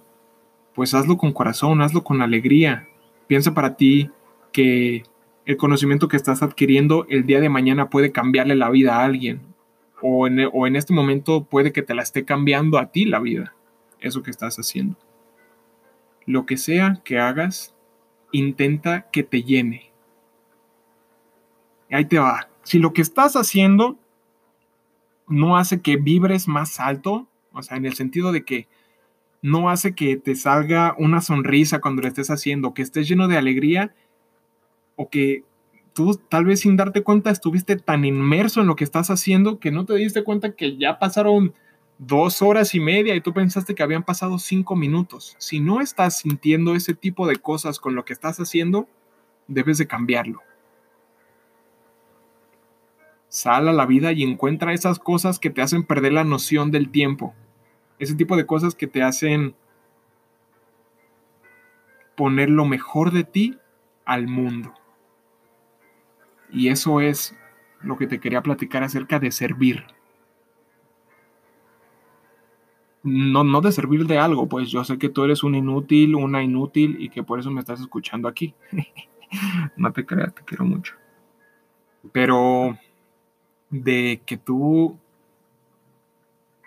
[0.73, 2.87] pues hazlo con corazón, hazlo con alegría.
[3.27, 4.09] Piensa para ti
[4.53, 5.03] que
[5.45, 9.41] el conocimiento que estás adquiriendo el día de mañana puede cambiarle la vida a alguien.
[10.01, 13.19] O en, o en este momento puede que te la esté cambiando a ti la
[13.19, 13.55] vida.
[13.99, 14.95] Eso que estás haciendo.
[16.25, 17.73] Lo que sea que hagas,
[18.33, 19.93] intenta que te llene.
[21.89, 22.49] ahí te va.
[22.63, 23.97] Si lo que estás haciendo
[25.27, 28.67] no hace que vibres más alto, o sea, en el sentido de que
[29.41, 33.37] no hace que te salga una sonrisa cuando lo estés haciendo, que estés lleno de
[33.37, 33.93] alegría
[34.95, 35.43] o que
[35.93, 39.71] tú tal vez sin darte cuenta estuviste tan inmerso en lo que estás haciendo que
[39.71, 41.53] no te diste cuenta que ya pasaron
[41.97, 45.35] dos horas y media y tú pensaste que habían pasado cinco minutos.
[45.39, 48.87] Si no estás sintiendo ese tipo de cosas con lo que estás haciendo,
[49.47, 50.41] debes de cambiarlo.
[53.29, 56.89] Sal a la vida y encuentra esas cosas que te hacen perder la noción del
[56.89, 57.33] tiempo
[58.03, 59.55] ese tipo de cosas que te hacen
[62.15, 63.57] poner lo mejor de ti
[64.05, 64.73] al mundo.
[66.51, 67.35] Y eso es
[67.81, 69.85] lo que te quería platicar acerca de servir.
[73.03, 76.41] No, no de servir de algo, pues yo sé que tú eres un inútil, una
[76.41, 78.53] inútil y que por eso me estás escuchando aquí.
[79.77, 80.95] no te creas, te quiero mucho.
[82.11, 82.77] Pero
[83.69, 84.97] de que tú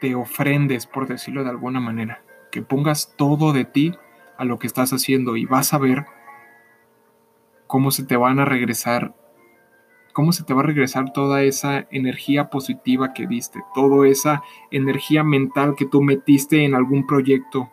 [0.00, 3.94] te ofrendes, por decirlo de alguna manera, que pongas todo de ti
[4.36, 6.04] a lo que estás haciendo y vas a ver
[7.66, 9.14] cómo se te van a regresar,
[10.16, 15.22] cómo se te va a regresar toda esa energía positiva que diste, toda esa energía
[15.22, 17.70] mental que tú metiste en algún proyecto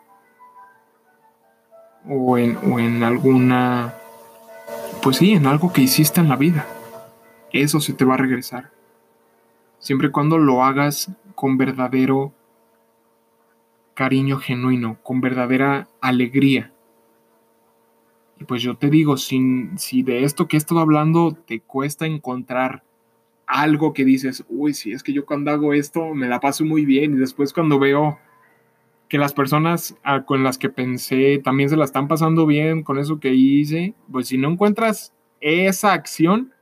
[2.06, 3.94] o en, o en alguna,
[5.02, 6.66] pues sí, en algo que hiciste en la vida.
[7.50, 8.72] Eso se te va a regresar.
[9.78, 12.34] Siempre y cuando lo hagas con verdadero
[13.94, 16.73] cariño genuino, con verdadera alegría.
[18.46, 22.82] Pues yo te digo, si, si de esto que he estado hablando te cuesta encontrar
[23.46, 26.84] algo que dices, uy, si es que yo cuando hago esto me la paso muy
[26.84, 28.18] bien y después cuando veo
[29.08, 32.98] que las personas ah, con las que pensé también se la están pasando bien con
[32.98, 36.52] eso que hice, pues si no encuentras esa acción,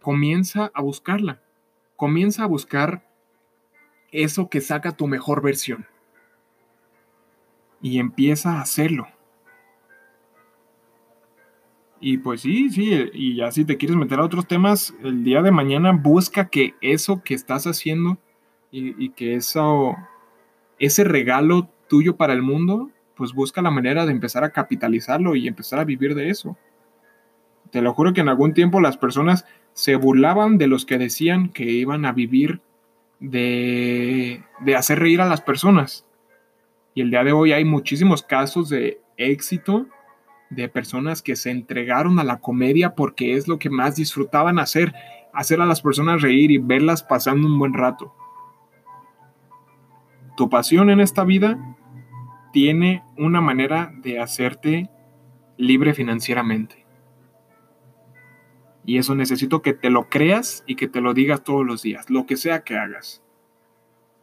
[0.00, 1.40] comienza a buscarla.
[1.96, 3.08] Comienza a buscar
[4.10, 5.86] eso que saca tu mejor versión.
[7.80, 9.06] Y empieza a hacerlo.
[12.04, 15.40] Y pues sí, sí, y ya si te quieres meter a otros temas, el día
[15.40, 18.18] de mañana busca que eso que estás haciendo
[18.72, 19.94] y, que eso,
[20.80, 25.46] ese regalo tuyo para el mundo, pues busca la manera de empezar a capitalizarlo y
[25.46, 26.56] empezar a vivir de eso.
[27.70, 31.50] Te lo juro que en algún tiempo las personas se burlaban de los que decían
[31.50, 32.62] que iban a vivir
[33.20, 34.42] de,
[34.76, 36.04] hacer reír a las personas.
[36.94, 39.86] Y el día de hoy hay muchísimos casos de éxito
[40.54, 44.94] de personas que se entregaron a la comedia porque es lo que más disfrutaban hacer,
[45.32, 48.14] hacer a las personas reír y verlas pasando un buen rato.
[50.36, 51.76] Tu pasión en esta vida
[52.52, 54.90] tiene una manera de hacerte
[55.56, 56.84] libre financieramente.
[58.84, 62.10] Y eso necesito que te lo creas y que te lo digas todos los días,
[62.10, 63.22] lo que sea que hagas.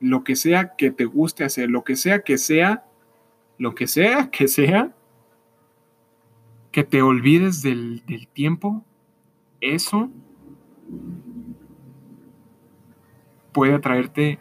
[0.01, 2.85] Lo que sea que te guste hacer, lo que sea que sea,
[3.57, 4.93] lo que sea que sea,
[6.71, 8.84] que te olvides del, del tiempo,
[9.62, 10.10] eso
[13.51, 14.39] puede traerte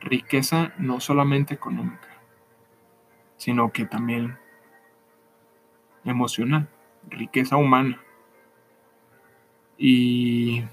[0.00, 2.08] riqueza no solamente económica,
[3.36, 4.38] sino que también
[6.04, 6.68] emocional,
[7.08, 8.00] riqueza humana.
[9.76, 10.64] Y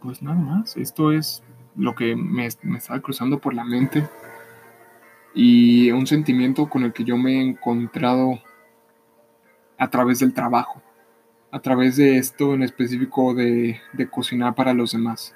[0.00, 1.42] pues nada más, esto es
[1.74, 4.06] lo que me, me estaba cruzando por la mente
[5.34, 8.40] y un sentimiento con el que yo me he encontrado
[9.78, 10.82] a través del trabajo,
[11.50, 15.34] a través de esto en específico de, cocinar para los demás.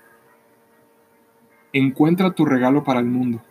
[1.73, 3.43] Encuentra tu regalo para el mundo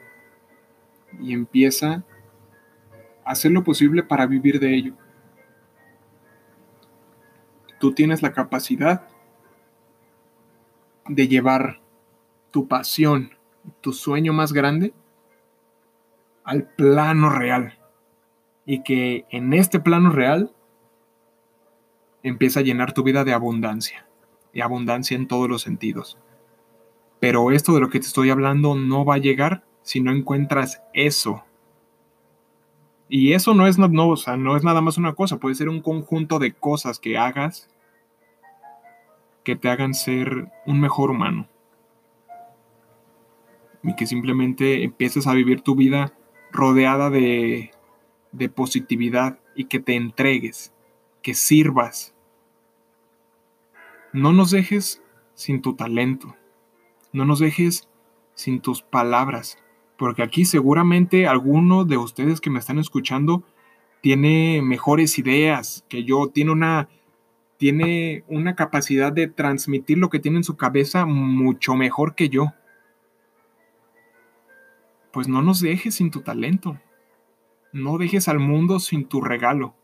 [1.19, 2.03] y empieza
[3.23, 4.93] a hacer lo posible para vivir de ello.
[7.79, 9.07] Tú tienes la capacidad
[11.07, 11.79] de llevar
[12.51, 13.31] tu pasión,
[13.81, 14.93] tu sueño más grande
[16.43, 17.77] al plano real.
[18.65, 20.51] Y que en este plano real
[22.23, 24.05] empieza a llenar tu vida de abundancia.
[24.53, 26.17] Y abundancia en todos los sentidos.
[27.19, 30.81] Pero esto de lo que te estoy hablando no va a llegar si no encuentras
[30.93, 31.43] eso.
[33.09, 36.39] Y eso no es, no, no es nada más una cosa, puede ser un conjunto
[36.39, 37.69] de cosas que hagas
[39.43, 41.47] que te hagan ser un mejor humano.
[43.81, 46.13] Y que simplemente empieces a vivir tu vida
[46.51, 47.71] rodeada de,
[48.31, 50.73] de positividad y que te entregues,
[51.33, 52.13] sirvas.
[54.13, 55.01] No nos dejes
[55.33, 56.35] sin tu talento.
[57.11, 57.87] No nos dejes
[58.35, 59.57] sin tus palabras,
[59.97, 63.43] porque aquí seguramente alguno de ustedes que me están escuchando
[64.01, 66.87] tiene mejores ideas que yo, tiene una,
[67.57, 72.53] tiene una capacidad de transmitir lo que tiene en su cabeza mucho mejor que yo.
[75.11, 76.79] Pues no nos dejes sin tu talento.
[77.73, 79.75] No dejes al mundo sin tu regalo.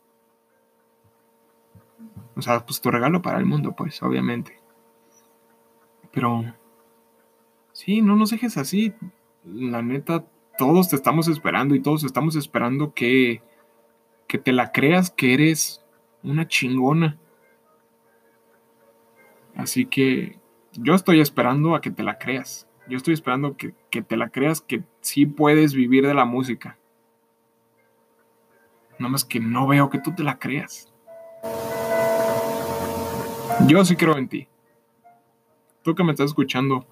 [2.36, 4.60] O sea, pues tu regalo para el mundo, pues, obviamente.
[6.12, 6.44] Pero
[7.76, 8.94] Sí, no nos dejes así.
[9.44, 10.24] La neta,
[10.58, 13.44] todos te estamos esperando y todos estamos esperando que,
[14.28, 15.86] que te la creas que eres
[16.24, 17.20] una chingona.
[19.58, 20.40] Así que
[20.72, 22.66] yo estoy esperando a que te la creas.
[22.88, 26.78] Yo estoy esperando que, que te la creas que sí puedes vivir de la música.
[29.00, 30.94] Nada más que no veo que tú te la creas.
[33.68, 34.48] Yo sí creo en ti.
[35.82, 36.86] Tú que me estás escuchando,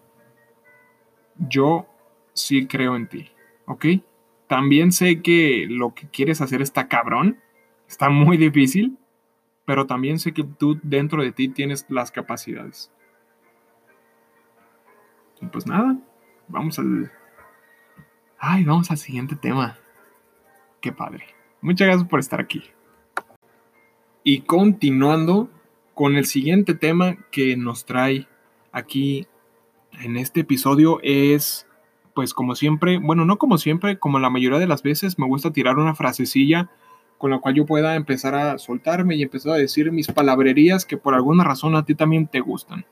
[1.38, 1.88] yo
[2.34, 3.30] sí creo en ti,
[3.66, 3.86] ¿ok?
[4.48, 7.40] También sé que lo que quieres hacer está cabrón,
[7.88, 8.98] está muy difícil,
[9.66, 12.92] pero también sé que tú dentro de ti tienes las capacidades.
[15.42, 15.96] Y pues nada,
[16.48, 17.12] vamos al...
[18.40, 19.78] Ay, vamos al siguiente tema.
[20.82, 21.26] Qué padre.
[21.62, 22.64] Muchas gracias por estar aquí.
[24.24, 25.50] Y continuando
[25.94, 28.28] con el siguiente tema que nos trae
[28.72, 29.28] aquí
[30.02, 31.68] en este episodio es,
[32.14, 35.52] pues como siempre, bueno, no como siempre, como la mayoría de las veces, me gusta
[35.52, 36.70] tirar una frasecilla
[37.18, 40.98] con la cual yo pueda empezar a soltarme y empezar a decir mis palabrerías que
[40.98, 42.86] por alguna razón a ti también te gustan.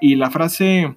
[0.00, 0.96] Y la frase,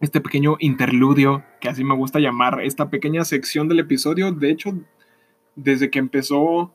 [0.00, 4.74] este pequeño interludio, que así me gusta llamar, esta pequeña sección del episodio, de hecho,
[5.54, 6.74] desde que empezó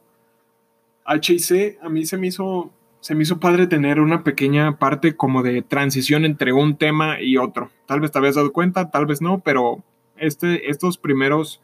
[1.06, 5.42] HIC, a mí se me hizo se me hizo padre tener una pequeña parte como
[5.42, 7.72] de transición entre un tema y otro.
[7.88, 9.84] Tal vez te habías dado cuenta, tal vez no, pero
[10.18, 11.62] este, estos primeros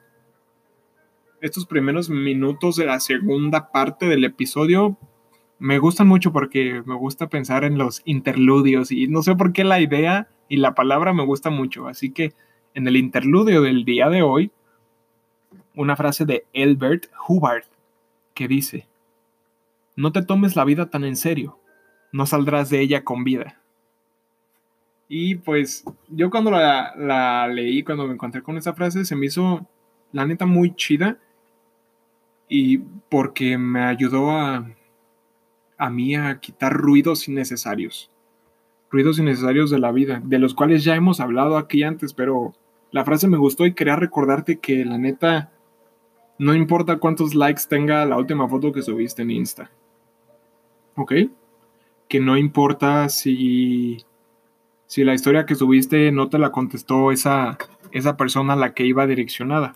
[1.39, 4.97] estos primeros minutos de la segunda parte del episodio
[5.59, 9.63] me gustan mucho porque me gusta pensar en los interludios y no sé por qué
[9.63, 11.87] la idea y la palabra me gusta mucho.
[11.87, 12.33] Así que
[12.73, 14.51] en el interludio del día de hoy,
[15.75, 17.65] una frase de Elbert Hubbard
[18.33, 18.87] que dice,
[19.97, 21.59] no te tomes la vida tan en serio.
[22.13, 23.59] No saldrás de ella con vida.
[25.09, 29.67] Y pues yo cuando la, leí, cuando me encontré con esa frase, se me hizo,
[30.11, 31.17] la neta, muy chida.
[32.47, 34.69] Y porque me ayudó a,
[35.77, 38.11] a mí a quitar ruidos innecesarios.
[38.91, 42.53] Ruidos innecesarios de la vida, de los cuales ya hemos hablado aquí antes, pero
[42.91, 45.51] la frase me gustó y quería recordarte que la neta,
[46.37, 49.71] No importa cuántos likes tenga la última foto que subiste en Insta.
[50.97, 51.13] ¿Ok?
[52.09, 54.03] Que no importa si,
[54.87, 57.57] si la historia que subiste no te la contestó esa,
[57.91, 59.75] esa persona a la que iba direccionada.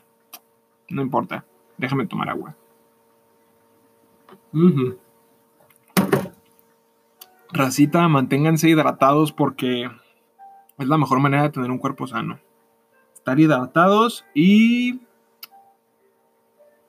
[0.89, 1.45] No importa.
[1.77, 2.55] Déjame tomar agua.
[7.53, 9.89] Racita, manténganse hidratados porque
[10.77, 12.39] es la mejor manera de tener un cuerpo sano.
[13.13, 14.99] Estar hidratados y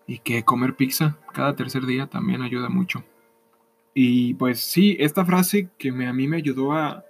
[0.06, 3.04] y que comer pizza cada tercer día también ayuda mucho.
[3.94, 7.04] Y pues sí, esta frase que a mí me ayudó a,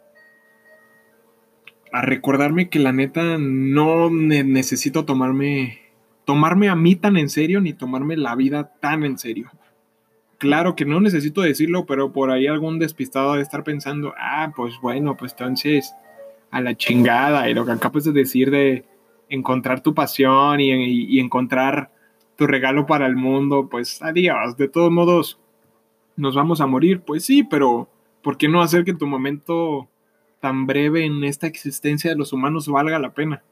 [1.93, 5.79] a recordarme que la neta no necesito tomarme,
[6.25, 9.51] tomarme a mí tan en serio ni tomarme la vida tan en serio.
[10.39, 14.75] Claro que no necesito decirlo, pero por ahí algún despistado de estar pensando, ah, pues
[14.83, 15.95] bueno, pues entonces
[16.51, 17.49] a la chingada.
[17.49, 18.85] Y lo que acabas de decir de
[19.29, 21.93] encontrar tu pasión y, y encontrar
[22.37, 25.39] tu regalo para el mundo, pues adiós, de todos modos
[26.17, 27.89] nos vamos a morir, pues sí, pero
[28.23, 29.89] ¿por qué no hacer que tu momento
[30.41, 33.43] tan breve en esta existencia de los humanos valga la pena?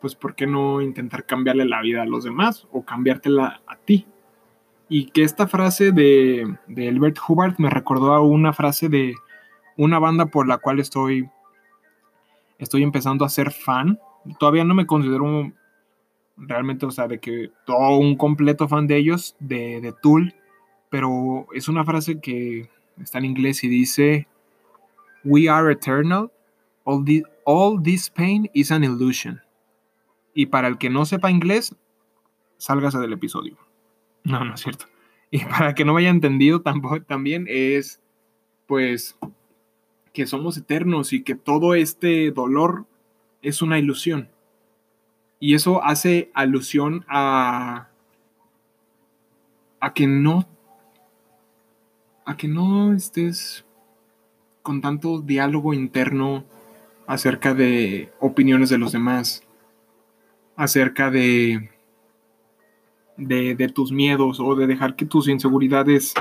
[0.00, 4.06] Pues ¿por qué no intentar cambiarle la vida a los demás o cambiártela a ti?
[4.88, 9.14] Y que esta frase de, de Albert Hubbard me recordó a una frase de
[9.76, 11.28] una banda por la cual estoy,
[12.58, 13.98] estoy empezando a ser fan.
[14.38, 15.52] Todavía no me considero
[16.36, 20.34] realmente, o sea, de que todo un completo fan de ellos, de, de Tool,
[20.90, 22.68] pero es una frase que
[23.00, 24.26] está en inglés y dice,
[25.24, 26.30] We are eternal,
[26.84, 27.04] all,
[27.44, 29.40] all this pain is an illusion.
[30.34, 31.74] Y para el que no sepa inglés,
[32.56, 33.56] sálgase del episodio.
[34.24, 34.86] No, no es cierto.
[35.30, 38.00] Y para el que no me haya entendido tampoco, también es,
[38.66, 39.18] pues,
[40.14, 42.86] que somos eternos y que todo este dolor
[43.42, 44.30] es una ilusión.
[45.38, 47.88] Y eso hace alusión a,
[49.80, 50.48] a que no,
[52.28, 53.64] a que no estés
[54.60, 56.44] con tanto diálogo interno
[57.06, 59.44] acerca de opiniones de los demás,
[60.54, 61.70] acerca de,
[63.16, 66.12] de, tus miedos o de dejar que tus inseguridades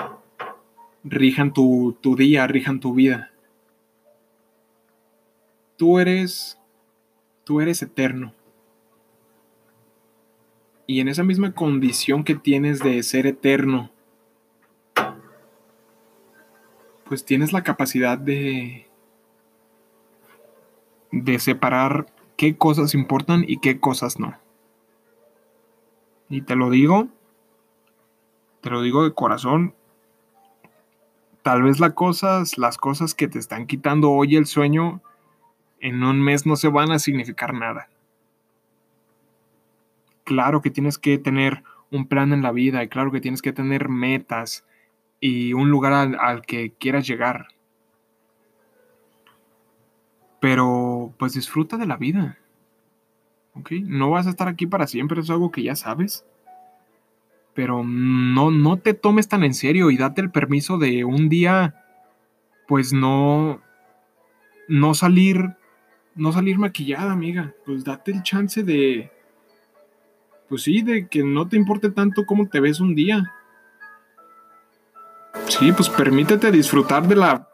[1.04, 3.34] rijan tu, tu día, rijan tu vida.
[5.76, 6.58] Tú eres,
[7.44, 8.34] tú eres eterno.
[10.86, 13.92] Y en esa misma condición que tienes de ser eterno,
[17.08, 18.88] pues tienes la capacidad de,
[21.12, 24.36] de separar qué cosas importan y qué cosas no.
[26.30, 27.08] Y te lo digo,
[28.62, 29.74] te lo digo de corazón,
[31.42, 35.02] tal vez las cosas, las cosas que te están quitando hoy el sueño,
[35.80, 37.88] en un mes no se van a significar nada
[40.28, 43.54] claro que tienes que tener un plan en la vida y claro que tienes que
[43.54, 44.67] tener metas
[45.20, 47.48] y un lugar al, que quieras llegar.
[50.40, 52.38] Pero pues disfruta de la vida.
[53.54, 53.72] ¿Ok?
[53.84, 56.26] No vas a estar aquí para siempre, es algo que ya sabes.
[57.54, 61.84] Pero no, no te tomes tan en serio y date el permiso de un día,
[62.68, 63.62] pues no,
[64.68, 65.56] no salir,
[66.14, 67.56] no salir maquillada, amiga.
[67.66, 69.10] Pues date el chance de,
[70.50, 73.34] pues sí, de que no te importe tanto cómo te ves un día.
[75.50, 77.48] Sí, pues permítete disfrutar de la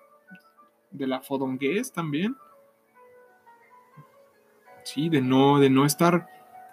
[0.92, 2.36] de la fodonguez también.
[4.84, 6.28] Sí, de no de no estar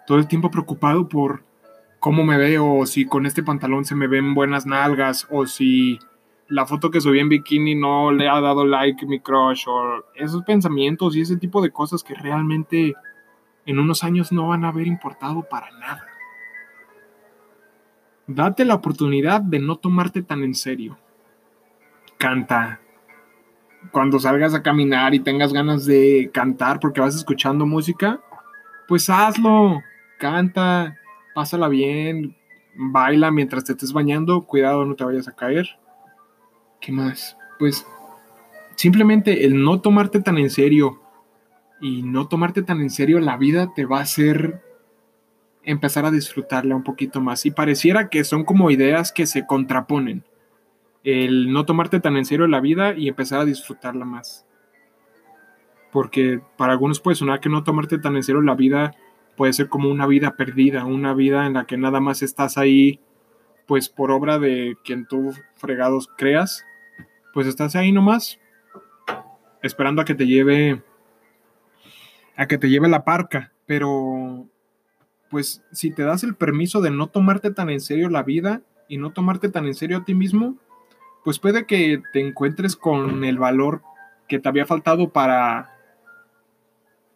[0.05, 1.43] todo el tiempo preocupado por
[1.99, 5.99] cómo me veo o si con este pantalón se me ven buenas nalgas o si
[6.47, 10.43] la foto que subí en bikini no le ha dado like mi crush o esos
[10.43, 12.93] pensamientos y ese tipo de cosas que realmente
[13.65, 16.05] en unos años no van a haber importado para nada.
[18.27, 20.97] Date la oportunidad de no tomarte tan en serio.
[22.21, 22.79] Canta.
[23.89, 28.21] Cuando salgas a caminar y tengas ganas de cantar porque vas escuchando música,
[28.87, 29.81] pues hazlo.
[30.19, 30.99] Canta,
[31.33, 32.37] pásala bien,
[32.75, 35.67] baila mientras te estés bañando, cuidado no te vayas a caer.
[36.79, 37.35] ¿Qué más?
[37.57, 37.87] Pues
[38.75, 41.01] simplemente el no tomarte tan en serio
[41.81, 44.61] y no tomarte tan en serio la vida te va a hacer
[45.63, 47.47] empezar a disfrutarla un poquito más.
[47.47, 50.23] Y pareciera que son como ideas que se contraponen.
[51.03, 54.45] El no tomarte tan en serio la vida y empezar a disfrutarla más.
[55.91, 58.95] Porque para algunos puede sonar que no tomarte tan en serio la vida
[59.35, 62.99] puede ser como una vida perdida, una vida en la que nada más estás ahí,
[63.65, 66.65] pues por obra de quien tú fregados creas,
[67.33, 68.39] pues estás ahí nomás,
[69.61, 70.83] esperando a que te lleve,
[72.35, 73.51] a que te lleve la parca.
[73.65, 74.47] Pero
[75.29, 78.97] pues si te das el permiso de no tomarte tan en serio la vida y
[78.97, 80.57] no tomarte tan en serio a ti mismo,
[81.23, 83.81] pues puede que te encuentres con el valor
[84.27, 85.71] que te había faltado para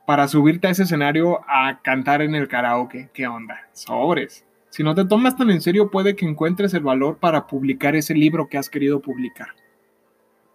[0.05, 3.09] para subirte a ese escenario a cantar en el karaoke.
[3.13, 3.67] ¿Qué onda?
[3.73, 4.45] Sobres.
[4.69, 8.13] Si no te tomas tan en serio, puede que encuentres el valor para publicar ese
[8.13, 9.47] libro que has querido publicar.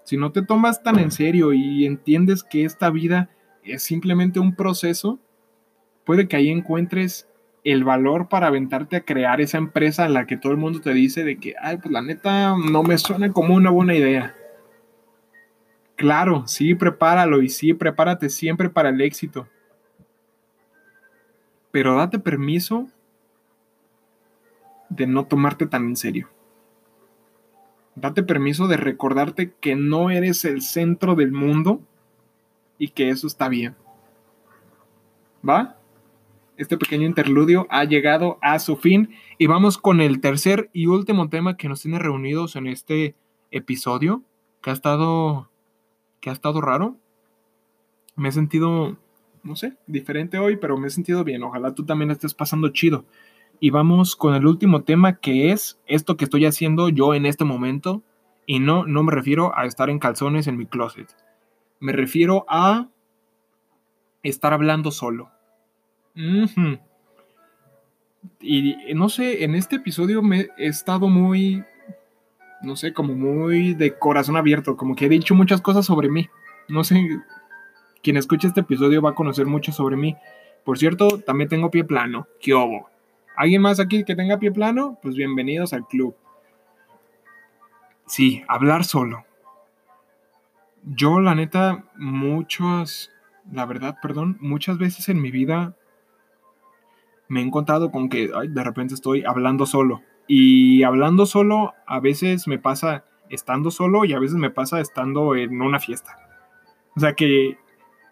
[0.04, 3.30] Si no te tomas tan en serio y entiendes que esta vida
[3.64, 5.18] es simplemente un proceso,
[6.04, 7.29] puede que ahí encuentres
[7.64, 10.92] el valor para aventarte a crear esa empresa en la que todo el mundo te
[10.92, 14.34] dice de que, ay, pues la neta no me suena como una buena idea.
[15.96, 19.46] Claro, sí, prepáralo y sí, prepárate siempre para el éxito.
[21.70, 22.88] Pero date permiso
[24.88, 26.30] de no tomarte tan en serio.
[27.94, 31.80] Date permiso de recordarte que no eres el centro del mundo
[32.78, 33.76] y que eso está bien.
[35.46, 35.79] ¿Va?
[36.60, 41.30] Este pequeño interludio ha llegado a su fin y vamos con el tercer y último
[41.30, 43.14] tema que nos tiene reunidos en este
[43.50, 44.22] episodio,
[44.60, 45.48] que ha estado
[46.20, 46.98] que ha estado raro.
[48.14, 48.98] Me he sentido,
[49.42, 51.42] no sé, diferente hoy, pero me he sentido bien.
[51.44, 53.06] Ojalá tú también estés pasando chido.
[53.58, 57.46] Y vamos con el último tema que es esto que estoy haciendo yo en este
[57.46, 58.02] momento.
[58.44, 61.08] Y no, no me refiero a estar en calzones en mi closet.
[61.78, 62.88] Me refiero a
[64.22, 65.30] estar hablando solo.
[68.40, 71.64] Y no sé, en este episodio me he estado muy
[72.62, 76.28] no sé, como muy de corazón abierto, como que he dicho muchas cosas sobre mí.
[76.68, 77.08] No sé,
[78.02, 80.16] quien escuche este episodio va a conocer mucho sobre mí.
[80.64, 82.26] Por cierto, también tengo pie plano.
[82.40, 82.88] ¿Qué obo?
[83.36, 84.98] ¿Alguien más aquí que tenga pie plano?
[85.02, 86.14] Pues bienvenidos al club.
[88.06, 89.24] Sí, hablar solo.
[90.84, 93.10] Yo, la neta, muchas,
[93.50, 95.76] la verdad, perdón, muchas veces en mi vida
[97.30, 100.02] me he encontrado con que de repente estoy hablando solo.
[100.26, 105.36] Y hablando solo, a veces me pasa estando solo y a veces me pasa estando
[105.36, 106.18] en una fiesta.
[106.96, 107.56] O sea que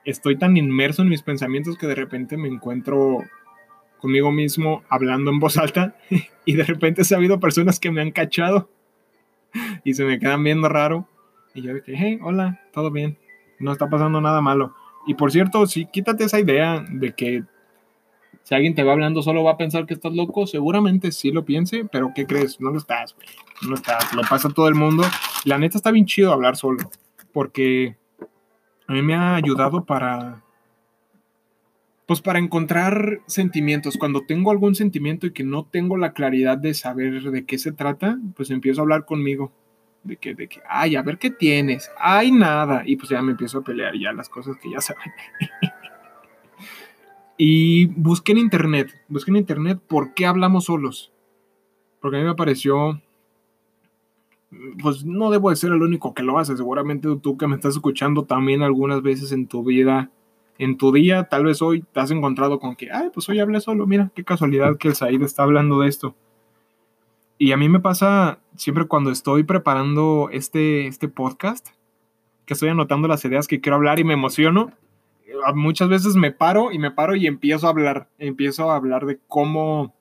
[0.04, 3.18] estoy tan inmerso en mis pensamientos que de repente me encuentro
[3.98, 5.96] conmigo mismo hablando en voz alta
[6.44, 8.70] y de repente ha habido personas que me han cachado
[9.84, 11.08] y se me quedan viendo raro.
[11.54, 13.18] Y yo dije, hey, hola, todo bien,
[13.58, 14.76] no está pasando nada malo.
[15.08, 17.42] Y por cierto, sí, quítate esa idea de que
[18.49, 21.44] si alguien te va hablando solo va a pensar que estás loco, seguramente sí lo
[21.44, 22.59] piense, pero ¿qué crees?
[22.62, 23.28] No lo estás, güey.
[23.68, 25.05] No estás, lo pasa todo el mundo.
[25.44, 26.90] La neta está bien chido hablar solo,
[27.30, 27.99] porque
[28.86, 30.42] a mí me ha ayudado para
[32.07, 33.99] pues para encontrar sentimientos.
[33.99, 37.72] Cuando tengo algún sentimiento y que no tengo la claridad de saber de qué se
[37.72, 39.53] trata, pues empiezo a hablar conmigo.
[40.05, 41.90] De que, de que, ay, a ver qué tienes.
[41.99, 42.82] Ay, nada.
[42.86, 45.12] Y pues ya me empiezo a pelear ya las cosas que ya saben.
[47.41, 51.12] Y busqué en internet, busqué en internet por qué hablamos solos.
[52.01, 53.01] Porque a mí me pareció,
[54.82, 56.57] pues no debo de ser el único que lo hace.
[56.57, 60.11] Seguramente tú que me estás escuchando también algunas veces en tu vida,
[60.59, 63.61] en tu día, tal vez hoy te has encontrado con que, ay, pues hoy hablé
[63.61, 63.86] solo.
[63.86, 66.16] Mira, qué casualidad que el Said está hablando de esto.
[67.39, 71.68] Y a mí me pasa siempre cuando estoy preparando este, este podcast,
[72.47, 74.72] que estoy anotando las ideas que quiero hablar y me emociono
[75.54, 79.18] muchas veces me paro y me paro y empiezo a hablar, empiezo a hablar de
[79.26, 79.94] cómo,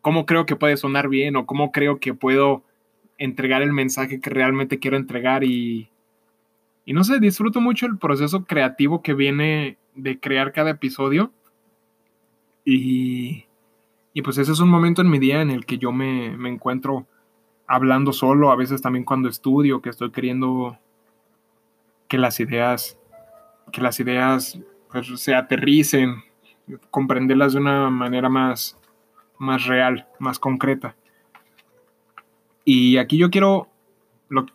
[0.00, 2.62] cómo creo que puede sonar bien o cómo creo que puedo
[3.18, 5.90] entregar el mensaje que realmente quiero entregar y,
[6.84, 11.32] y no sé, disfruto mucho el proceso creativo que viene de crear cada episodio.
[12.64, 13.46] Y,
[14.12, 16.48] y pues ese es un momento en mi día en el que yo me, me
[16.48, 17.06] encuentro
[17.66, 20.78] hablando solo, a veces también cuando estudio, que estoy queriendo
[22.08, 22.99] que las ideas
[23.70, 24.58] que las ideas
[24.90, 26.22] pues, se aterricen,
[26.90, 28.78] comprenderlas de una manera más,
[29.38, 30.96] más real, más concreta.
[32.64, 33.68] Y aquí yo quiero,
[34.28, 34.46] lo,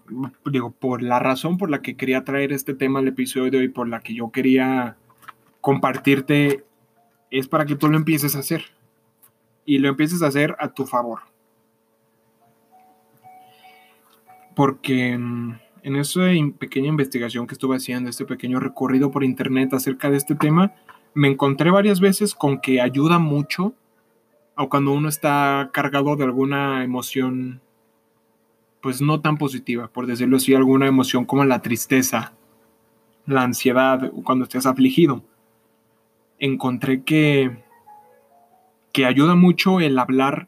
[0.46, 3.88] digo, por la razón por la que quería traer este tema al episodio y por
[3.88, 4.98] la que yo quería
[5.62, 6.64] compartirte,
[7.32, 8.66] es para que tú lo empieces a hacer.
[9.66, 11.22] Y lo empieces a hacer a tu favor.
[14.56, 16.22] Porque mm, en esa
[16.58, 20.74] pequeña investigación que estuve haciendo, este pequeño recorrido por internet acerca de este tema,
[21.14, 23.76] me encontré varias veces con que ayuda mucho
[24.58, 27.62] o cuando uno está cargado de alguna emoción,
[28.82, 32.34] pues no tan positiva, por decirlo así, alguna emoción como la tristeza,
[33.28, 35.24] la ansiedad o cuando estés afligido.
[36.40, 37.64] Encontré que,
[38.92, 40.48] que ayuda mucho el hablar,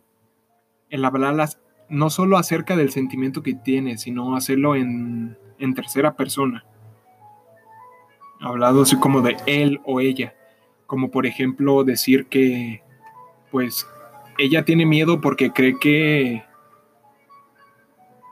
[0.89, 1.59] el hablar las,
[1.89, 6.65] no solo acerca del sentimiento que tiene, sino hacerlo en, en tercera persona.
[8.39, 10.35] Hablado así como de él o ella.
[10.85, 12.81] Como por ejemplo decir que,
[13.51, 13.87] pues
[14.37, 16.43] ella tiene miedo porque cree que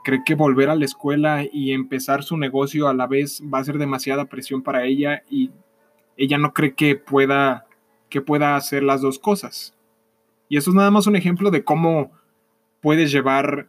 [0.04, 3.64] cree que volver a la escuela y empezar su negocio a la vez va a
[3.64, 5.50] ser demasiada presión para ella y
[6.16, 7.66] ella no cree que pueda
[8.08, 9.74] que pueda hacer las dos cosas.
[10.48, 12.12] Y eso es nada más un ejemplo de cómo
[12.86, 13.68] puedes llevar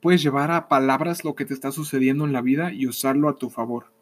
[0.00, 3.36] puedes llevar a palabras lo que te está sucediendo en la vida y usarlo a
[3.36, 3.92] tu favor.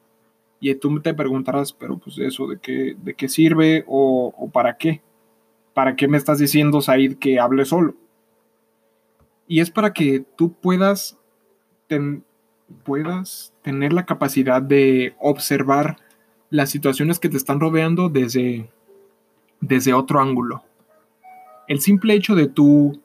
[0.60, 5.02] Y tú te preguntarás, pero pues eso, ¿de qué, de qué sirve o, para qué?
[5.74, 7.96] ¿Para qué me estás diciendo, Said, que hable solo?
[9.48, 11.18] Y es para que tú puedas,
[12.84, 15.96] puedas tener la capacidad de observar
[16.48, 18.70] las situaciones que te están rodeando desde,
[19.60, 20.62] desde otro ángulo.
[21.70, 23.00] El simple hecho de tú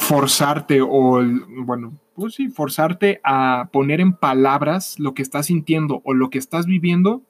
[0.00, 1.22] forzarte o,
[1.58, 6.38] bueno, pues sí, forzarte a poner en palabras lo que estás sintiendo o lo que
[6.38, 7.22] estás viviendo,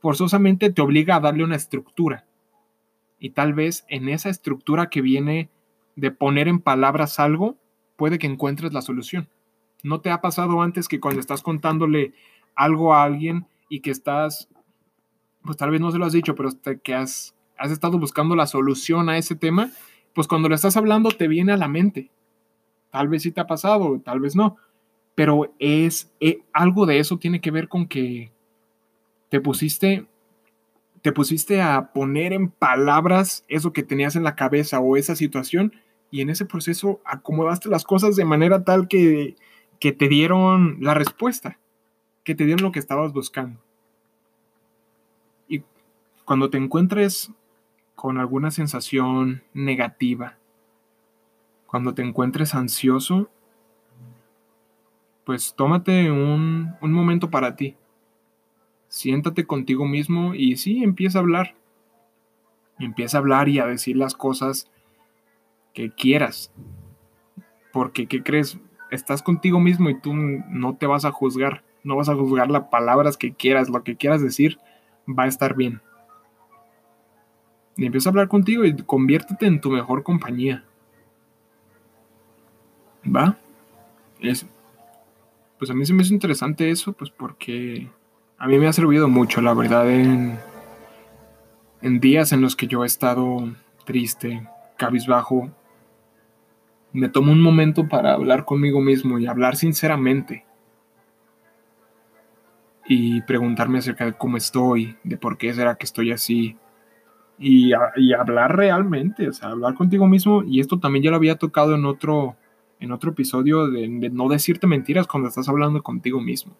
[0.00, 2.26] forzosamente te obliga a darle una estructura.
[3.20, 5.48] Y tal vez en esa estructura que viene
[5.94, 7.56] de poner en palabras algo,
[7.94, 9.28] puede que encuentres la solución.
[9.84, 12.14] ¿No te ha pasado antes que cuando estás contándole
[12.56, 14.48] algo a alguien y que estás,
[15.44, 16.50] pues tal vez no se lo has dicho, pero
[16.82, 19.70] que has, has estado buscando la solución a ese tema,
[20.14, 22.10] pues cuando lo estás hablando te viene a la mente.
[22.90, 24.56] Tal vez sí te ha pasado, tal vez no,
[25.14, 28.32] pero es eh, algo de eso tiene que ver con que
[29.28, 30.06] te pusiste
[31.02, 35.72] te pusiste a poner en palabras eso que tenías en la cabeza o esa situación
[36.10, 39.36] y en ese proceso acomodaste las cosas de manera tal que,
[39.78, 41.58] que te dieron la respuesta,
[42.24, 43.60] que te dieron lo que estabas buscando.
[45.48, 45.62] Y
[46.24, 47.32] cuando te encuentres
[48.00, 50.38] con alguna sensación negativa,
[51.66, 53.28] cuando te encuentres ansioso,
[55.24, 57.76] pues tómate un, un momento para ti
[58.90, 61.54] siéntate contigo mismo y sí, empieza a hablar.
[62.78, 64.70] Empieza a hablar y a decir las cosas
[65.72, 66.52] que quieras.
[67.72, 68.58] Porque, ¿qué crees?
[68.90, 71.62] Estás contigo mismo y tú no te vas a juzgar.
[71.84, 73.70] No vas a juzgar las palabras que quieras.
[73.70, 74.58] Lo que quieras decir
[75.06, 75.80] va a estar bien.
[77.76, 80.64] Y empieza a hablar contigo y conviértete en tu mejor compañía.
[83.04, 83.36] ¿Va?
[84.20, 84.46] Es,
[85.58, 87.88] pues a mí se me hizo interesante eso, pues porque
[88.38, 90.38] a mí me ha servido mucho, la verdad, en,
[91.82, 93.54] en días en los que yo he estado
[93.84, 95.50] triste, cabizbajo.
[96.92, 100.44] Me tomo un momento para hablar conmigo mismo y hablar sinceramente.
[102.86, 106.56] Y preguntarme acerca de cómo estoy, de por qué será que estoy así.
[107.40, 110.44] Y, hablar realmente, o sea, hablar contigo mismo.
[110.44, 112.36] Y esto también ya lo había tocado en otro,
[112.80, 116.54] en otro episodio de no decirte mentiras cuando estás hablando contigo mismo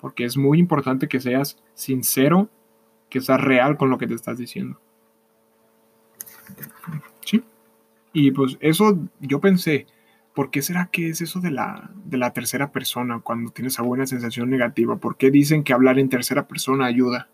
[0.00, 2.48] porque es muy importante que seas sincero,
[3.08, 4.80] que seas real con lo que te estás diciendo.
[7.24, 7.42] ¿Sí?
[8.12, 9.86] Y pues eso yo pensé,
[10.34, 14.06] ¿por qué será que es eso de la, de la tercera persona cuando tienes alguna
[14.06, 14.96] sensación negativa?
[14.96, 17.28] ¿Por qué dicen que hablar en tercera persona ayuda?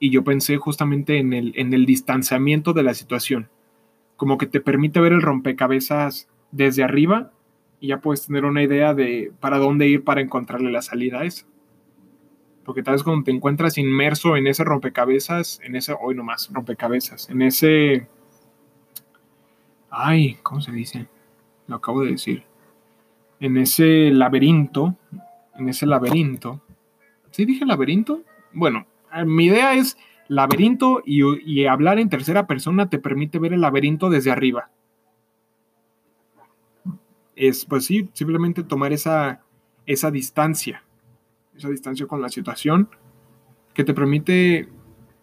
[0.00, 3.48] Y yo pensé justamente en el, en el distanciamiento de la situación,
[4.16, 7.30] como que te permite ver el rompecabezas desde arriba
[7.78, 11.24] y ya puedes tener una idea de para dónde ir para encontrarle la salida a
[11.24, 11.46] eso
[12.70, 17.28] porque tal vez cuando te encuentras inmerso en ese rompecabezas, en ese, hoy nomás, rompecabezas,
[17.30, 18.06] en ese,
[19.90, 21.08] ay, ¿cómo se dice?
[21.66, 22.44] Lo acabo de decir,
[23.40, 24.94] en ese laberinto,
[25.58, 26.60] en ese laberinto,
[27.32, 28.22] ¿sí dije laberinto?
[28.52, 28.86] Bueno,
[29.26, 29.96] mi idea es
[30.28, 34.70] laberinto y, y hablar en tercera persona te permite ver el laberinto desde arriba.
[37.36, 39.42] Es, pues sí, simplemente tomar esa,
[39.86, 40.84] esa distancia
[41.60, 42.88] esa distancia con la situación,
[43.74, 44.68] que te permite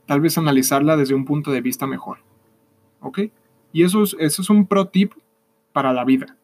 [0.05, 2.19] tal vez analizarla desde un punto de vista mejor.
[3.01, 3.19] ¿Ok?
[3.73, 5.13] Y eso es, eso es un pro tip
[5.73, 6.37] para la vida.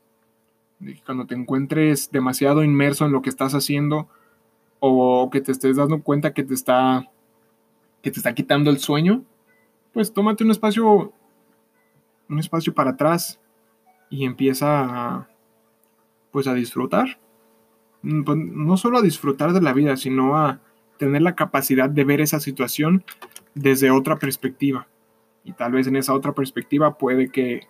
[1.05, 4.09] Cuando te encuentres demasiado inmerso en lo que estás haciendo
[4.79, 7.09] o que te estés dando cuenta que te está,
[8.03, 9.23] que te está quitando el sueño,
[9.93, 11.13] pues tómate un espacio,
[12.29, 13.39] un espacio para atrás
[14.09, 15.29] y empieza a,
[16.31, 17.17] pues a disfrutar.
[18.01, 20.59] Mm, pues, no solo a disfrutar de la vida, sino a
[20.97, 23.05] tener la capacidad de ver esa situación
[23.55, 24.87] desde otra perspectiva.
[25.45, 27.67] Y tal vez en esa otra perspectiva puede que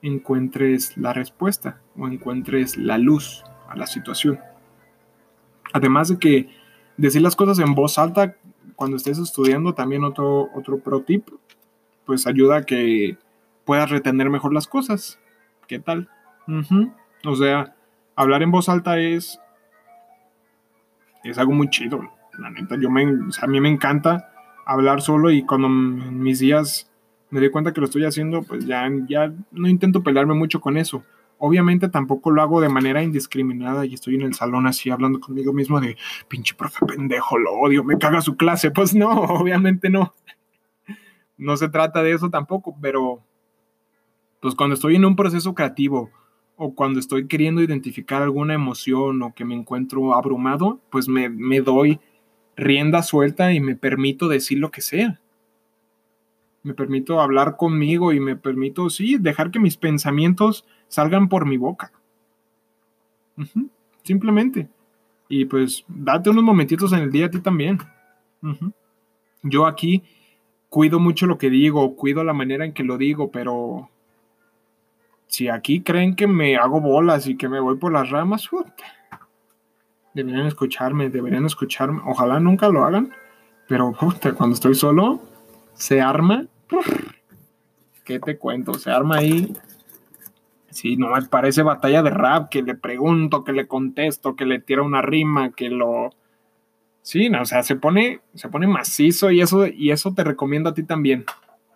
[0.00, 4.40] encuentres la respuesta o encuentres la luz a la situación.
[5.72, 6.48] Además de que
[6.96, 8.36] decir las cosas en voz alta
[8.76, 11.28] cuando estés estudiando, también otro, otro pro tip,
[12.06, 13.16] pues ayuda a que
[13.64, 15.18] puedas retener mejor las cosas.
[15.66, 16.08] ¿Qué tal?
[17.24, 17.74] O sea,
[18.16, 19.38] hablar en voz alta es
[21.24, 22.00] es algo muy chido.
[22.38, 23.04] La neta, yo me,
[23.40, 24.32] a mí me encanta
[24.64, 26.90] hablar solo y cuando en mis días
[27.30, 30.76] me doy cuenta que lo estoy haciendo, pues ya, ya no intento pelearme mucho con
[30.76, 31.04] eso.
[31.44, 35.52] Obviamente tampoco lo hago de manera indiscriminada y estoy en el salón así hablando conmigo
[35.52, 35.96] mismo de
[36.28, 38.70] pinche profe pendejo, lo odio, me caga su clase.
[38.70, 40.14] Pues no, obviamente no.
[41.36, 43.24] No se trata de eso tampoco, pero
[44.40, 46.12] pues cuando estoy en un proceso creativo
[46.54, 51.60] o cuando estoy queriendo identificar alguna emoción o que me encuentro abrumado, pues me, me
[51.60, 51.98] doy
[52.54, 55.20] rienda suelta y me permito decir lo que sea
[56.62, 61.56] me permito hablar conmigo y me permito, sí, dejar que mis pensamientos salgan por mi
[61.56, 61.90] boca.
[64.02, 64.68] Simplemente.
[65.26, 67.78] Y pues date unos momentitos en el día a ti también.
[69.42, 70.02] Yo aquí
[70.68, 73.88] cuido mucho lo que digo, cuido la manera en que lo digo, pero
[75.28, 78.50] si aquí creen que me hago bolas y que me voy por las ramas,
[80.12, 82.02] deberían escucharme, deberían escucharme.
[82.04, 83.14] Ojalá nunca lo hagan,
[83.66, 83.94] pero
[84.36, 85.22] cuando estoy solo,
[85.72, 86.44] se arma
[88.04, 88.74] ¿Qué te cuento?
[88.74, 89.56] Se arma ahí.
[90.72, 94.82] Sí, no parece batalla de rap, que le pregunto, que le contesto, que le tira
[94.82, 96.10] una rima, que lo.
[97.02, 100.70] Sí, no, o sea, se pone, se pone macizo y eso, y eso te recomiendo
[100.70, 101.24] a ti también.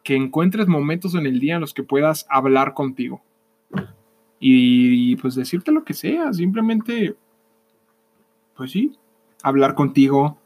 [0.02, 3.22] Que encuentres momentos en el día en los que puedas hablar contigo.
[4.38, 7.16] Y pues decirte lo que sea, simplemente,
[8.56, 8.92] pues sí,
[9.42, 10.38] hablar contigo,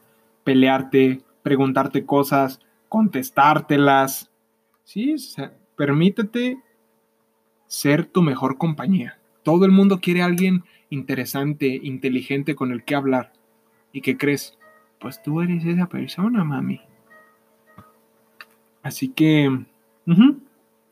[0.43, 4.31] pelearte, preguntarte cosas, contestártelas,
[4.91, 5.15] Sí,
[5.77, 6.59] permítete
[7.71, 9.17] ser tu mejor compañía.
[9.43, 13.31] Todo el mundo quiere a alguien interesante, inteligente con el que hablar.
[13.93, 14.59] ¿Y qué crees?
[14.99, 16.81] Pues tú eres esa persona, mami.
[18.83, 19.63] Así que,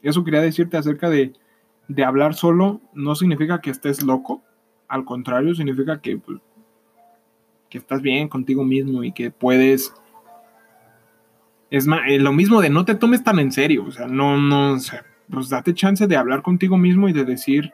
[0.01, 1.33] eso quería decirte acerca de,
[1.89, 2.79] de, hablar solo.
[2.93, 4.41] No significa que estés loco.
[4.87, 6.39] Al contrario, significa que, pues,
[7.69, 9.93] que estás bien contigo mismo y que puedes
[11.71, 14.79] es eh, lo mismo de no te tomes tan en serio, o sea, no, no,
[15.31, 17.71] pues date chance de hablar contigo mismo y de decir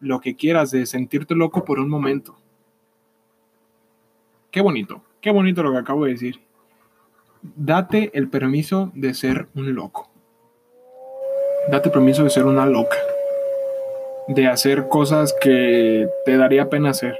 [0.00, 2.36] lo que quieras, de sentirte loco por un momento.
[4.50, 6.40] Qué bonito, qué bonito lo que acabo de decir.
[7.42, 10.10] Date el permiso de ser un loco.
[11.70, 12.96] Date permiso de ser una loca.
[14.28, 17.18] De hacer cosas que te daría pena hacer.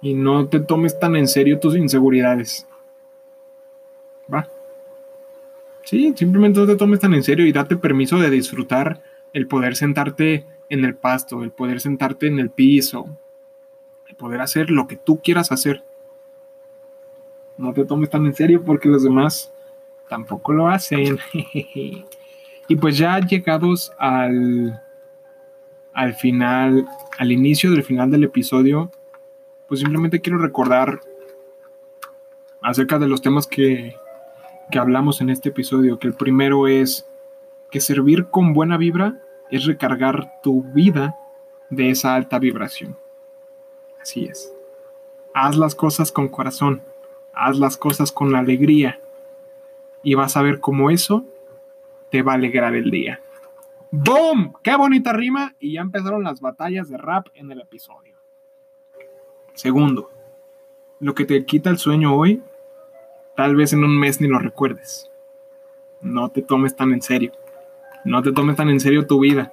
[0.00, 2.66] Y no te tomes tan en serio tus inseguridades.
[4.32, 4.48] Va.
[5.86, 9.76] Sí, simplemente no te tomes tan en serio y date permiso de disfrutar el poder
[9.76, 13.06] sentarte en el pasto, el poder sentarte en el piso,
[14.08, 15.84] el poder hacer lo que tú quieras hacer.
[17.56, 19.52] No te tomes tan en serio porque los demás
[20.08, 21.20] tampoco lo hacen.
[21.32, 24.82] y pues ya llegados al,
[25.92, 26.84] al final,
[27.16, 28.90] al inicio del final del episodio,
[29.68, 30.98] pues simplemente quiero recordar
[32.60, 33.94] acerca de los temas que,
[34.70, 37.08] que hablamos en este episodio, que el primero es
[37.70, 41.16] que servir con buena vibra es recargar tu vida
[41.70, 42.96] de esa alta vibración.
[44.00, 44.52] Así es.
[45.34, 46.82] Haz las cosas con corazón,
[47.32, 49.00] haz las cosas con alegría
[50.02, 51.24] y vas a ver cómo eso
[52.10, 53.20] te va a alegrar el día.
[53.90, 54.54] ¡Boom!
[54.62, 55.54] ¡Qué bonita rima!
[55.58, 58.16] Y ya empezaron las batallas de rap en el episodio.
[59.54, 60.10] Segundo,
[61.00, 62.42] lo que te quita el sueño hoy
[63.36, 65.10] Tal vez en un mes ni lo recuerdes.
[66.00, 67.32] No te tomes tan en serio.
[68.04, 69.52] No te tomes tan en serio tu vida.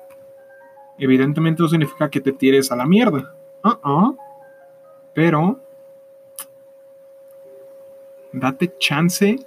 [0.97, 3.33] Evidentemente no significa que te tires a la mierda.
[3.63, 4.15] Uh
[5.13, 5.59] Pero
[8.31, 9.37] date chance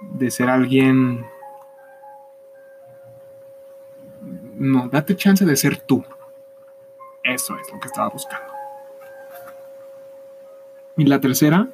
[0.00, 1.24] de ser alguien.
[4.54, 6.04] No, date chance de ser tú.
[7.22, 8.52] Eso es lo que estaba buscando.
[10.96, 11.68] Y la tercera,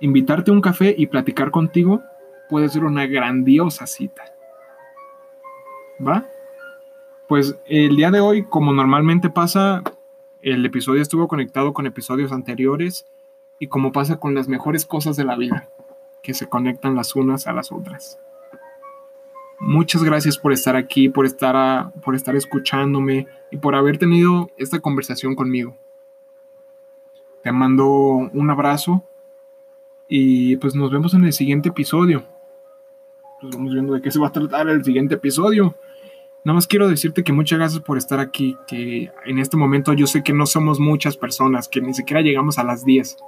[0.00, 2.02] Invitarte a un café y platicar contigo
[2.48, 4.24] puede ser una grandiosa cita.
[6.06, 6.26] ¿Va?
[7.28, 9.82] Pues el día de hoy, como normalmente pasa,
[10.42, 13.06] el episodio estuvo conectado con episodios anteriores
[13.58, 15.68] y como pasa con las mejores cosas de la vida,
[16.22, 18.18] que se conectan las unas a las otras.
[19.60, 24.80] Muchas gracias por estar aquí, por estar, por estar escuchándome y por haber tenido esta
[24.80, 25.76] conversación conmigo.
[27.42, 29.04] Te mando un abrazo
[30.12, 32.24] y pues nos vemos en el siguiente episodio.
[33.40, 35.76] Pues vamos viendo de qué se va a tratar el siguiente episodio.
[36.44, 40.08] Nada más quiero decirte que muchas gracias por estar aquí, que en este momento yo
[40.08, 43.18] sé que no somos muchas personas, que ni siquiera llegamos a las 10,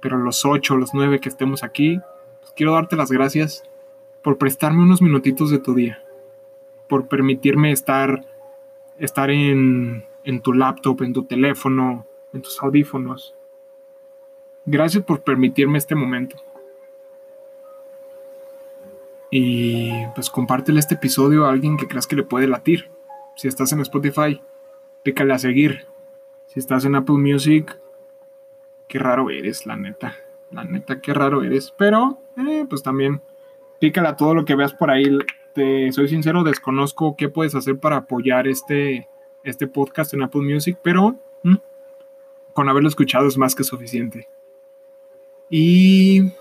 [0.00, 2.00] pero los 8, los 9 que estemos aquí,
[2.40, 3.62] pues quiero darte las gracias
[4.20, 6.02] por prestarme unos minutitos de tu día,
[6.88, 8.24] por permitirme estar,
[8.98, 13.36] estar en, en tu laptop, en tu teléfono, en tus audífonos,
[14.66, 16.36] Gracias por permitirme este momento.
[19.30, 22.88] Y pues compártele este episodio a alguien que creas que le puede latir.
[23.34, 24.40] Si estás en Spotify,
[25.02, 25.86] pícale a seguir.
[26.46, 27.78] Si estás en Apple Music,
[28.86, 30.14] qué raro eres, la neta.
[30.50, 31.74] La neta, qué raro eres.
[31.76, 33.20] Pero, eh, pues también,
[33.80, 35.18] pícale a todo lo que veas por ahí.
[35.52, 39.08] Te soy sincero, desconozco qué puedes hacer para apoyar este,
[39.42, 41.56] este podcast en Apple Music, pero mm,
[42.52, 44.28] con haberlo escuchado es más que suficiente.
[45.56, 46.32] Y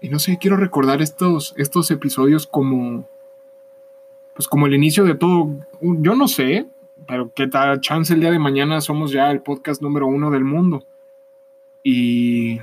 [0.00, 3.06] y no sé, quiero recordar estos, estos episodios como,
[4.34, 5.50] pues como el inicio de todo.
[5.80, 6.66] Yo no sé,
[7.06, 10.44] pero qué tal chance el día de mañana somos ya el podcast número uno del
[10.44, 10.84] mundo.
[11.82, 12.60] Y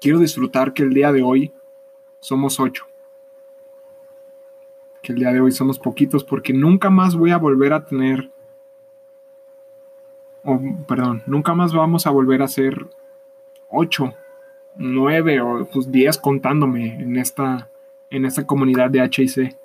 [0.00, 1.52] quiero disfrutar que el día de hoy
[2.20, 2.86] somos ocho.
[5.02, 8.30] Que el día de hoy somos poquitos porque nunca más voy a volver a tener...
[10.42, 12.86] Oh, perdón, nunca más vamos a volver a ser
[13.68, 14.14] ocho
[14.78, 17.68] nueve o pues, diez contándome en esta,
[18.10, 19.56] en esta comunidad de HIC.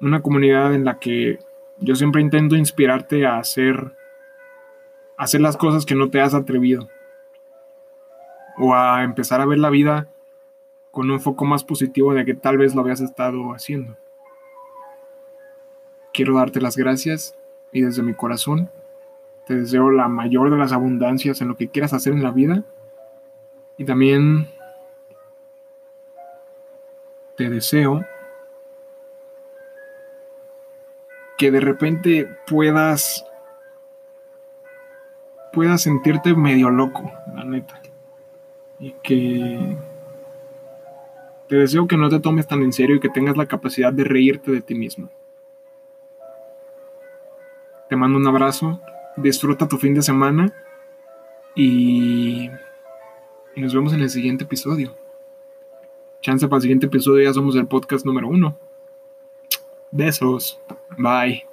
[0.00, 1.38] Una comunidad en la que
[1.78, 3.94] yo siempre intento inspirarte a hacer,
[5.16, 6.88] a hacer las cosas que no te has atrevido.
[8.58, 10.08] O a empezar a ver la vida
[10.90, 13.96] con un foco más positivo de que tal vez lo habías estado haciendo.
[16.12, 17.36] Quiero darte las gracias
[17.72, 18.70] y desde mi corazón
[19.46, 22.64] te deseo la mayor de las abundancias en lo que quieras hacer en la vida
[23.78, 24.48] y también
[27.36, 28.04] te deseo
[31.36, 33.24] que de repente puedas
[35.52, 37.80] puedas sentirte medio loco, la neta.
[38.78, 39.76] Y que
[41.48, 44.04] te deseo que no te tomes tan en serio y que tengas la capacidad de
[44.04, 45.08] reírte de ti mismo.
[47.88, 48.80] Te mando un abrazo,
[49.16, 50.52] disfruta tu fin de semana
[51.54, 52.50] y
[53.56, 54.94] y nos vemos en el siguiente episodio.
[56.20, 58.56] Chance para el siguiente episodio ya somos el podcast número uno.
[59.90, 60.60] Besos.
[60.98, 61.46] Bye.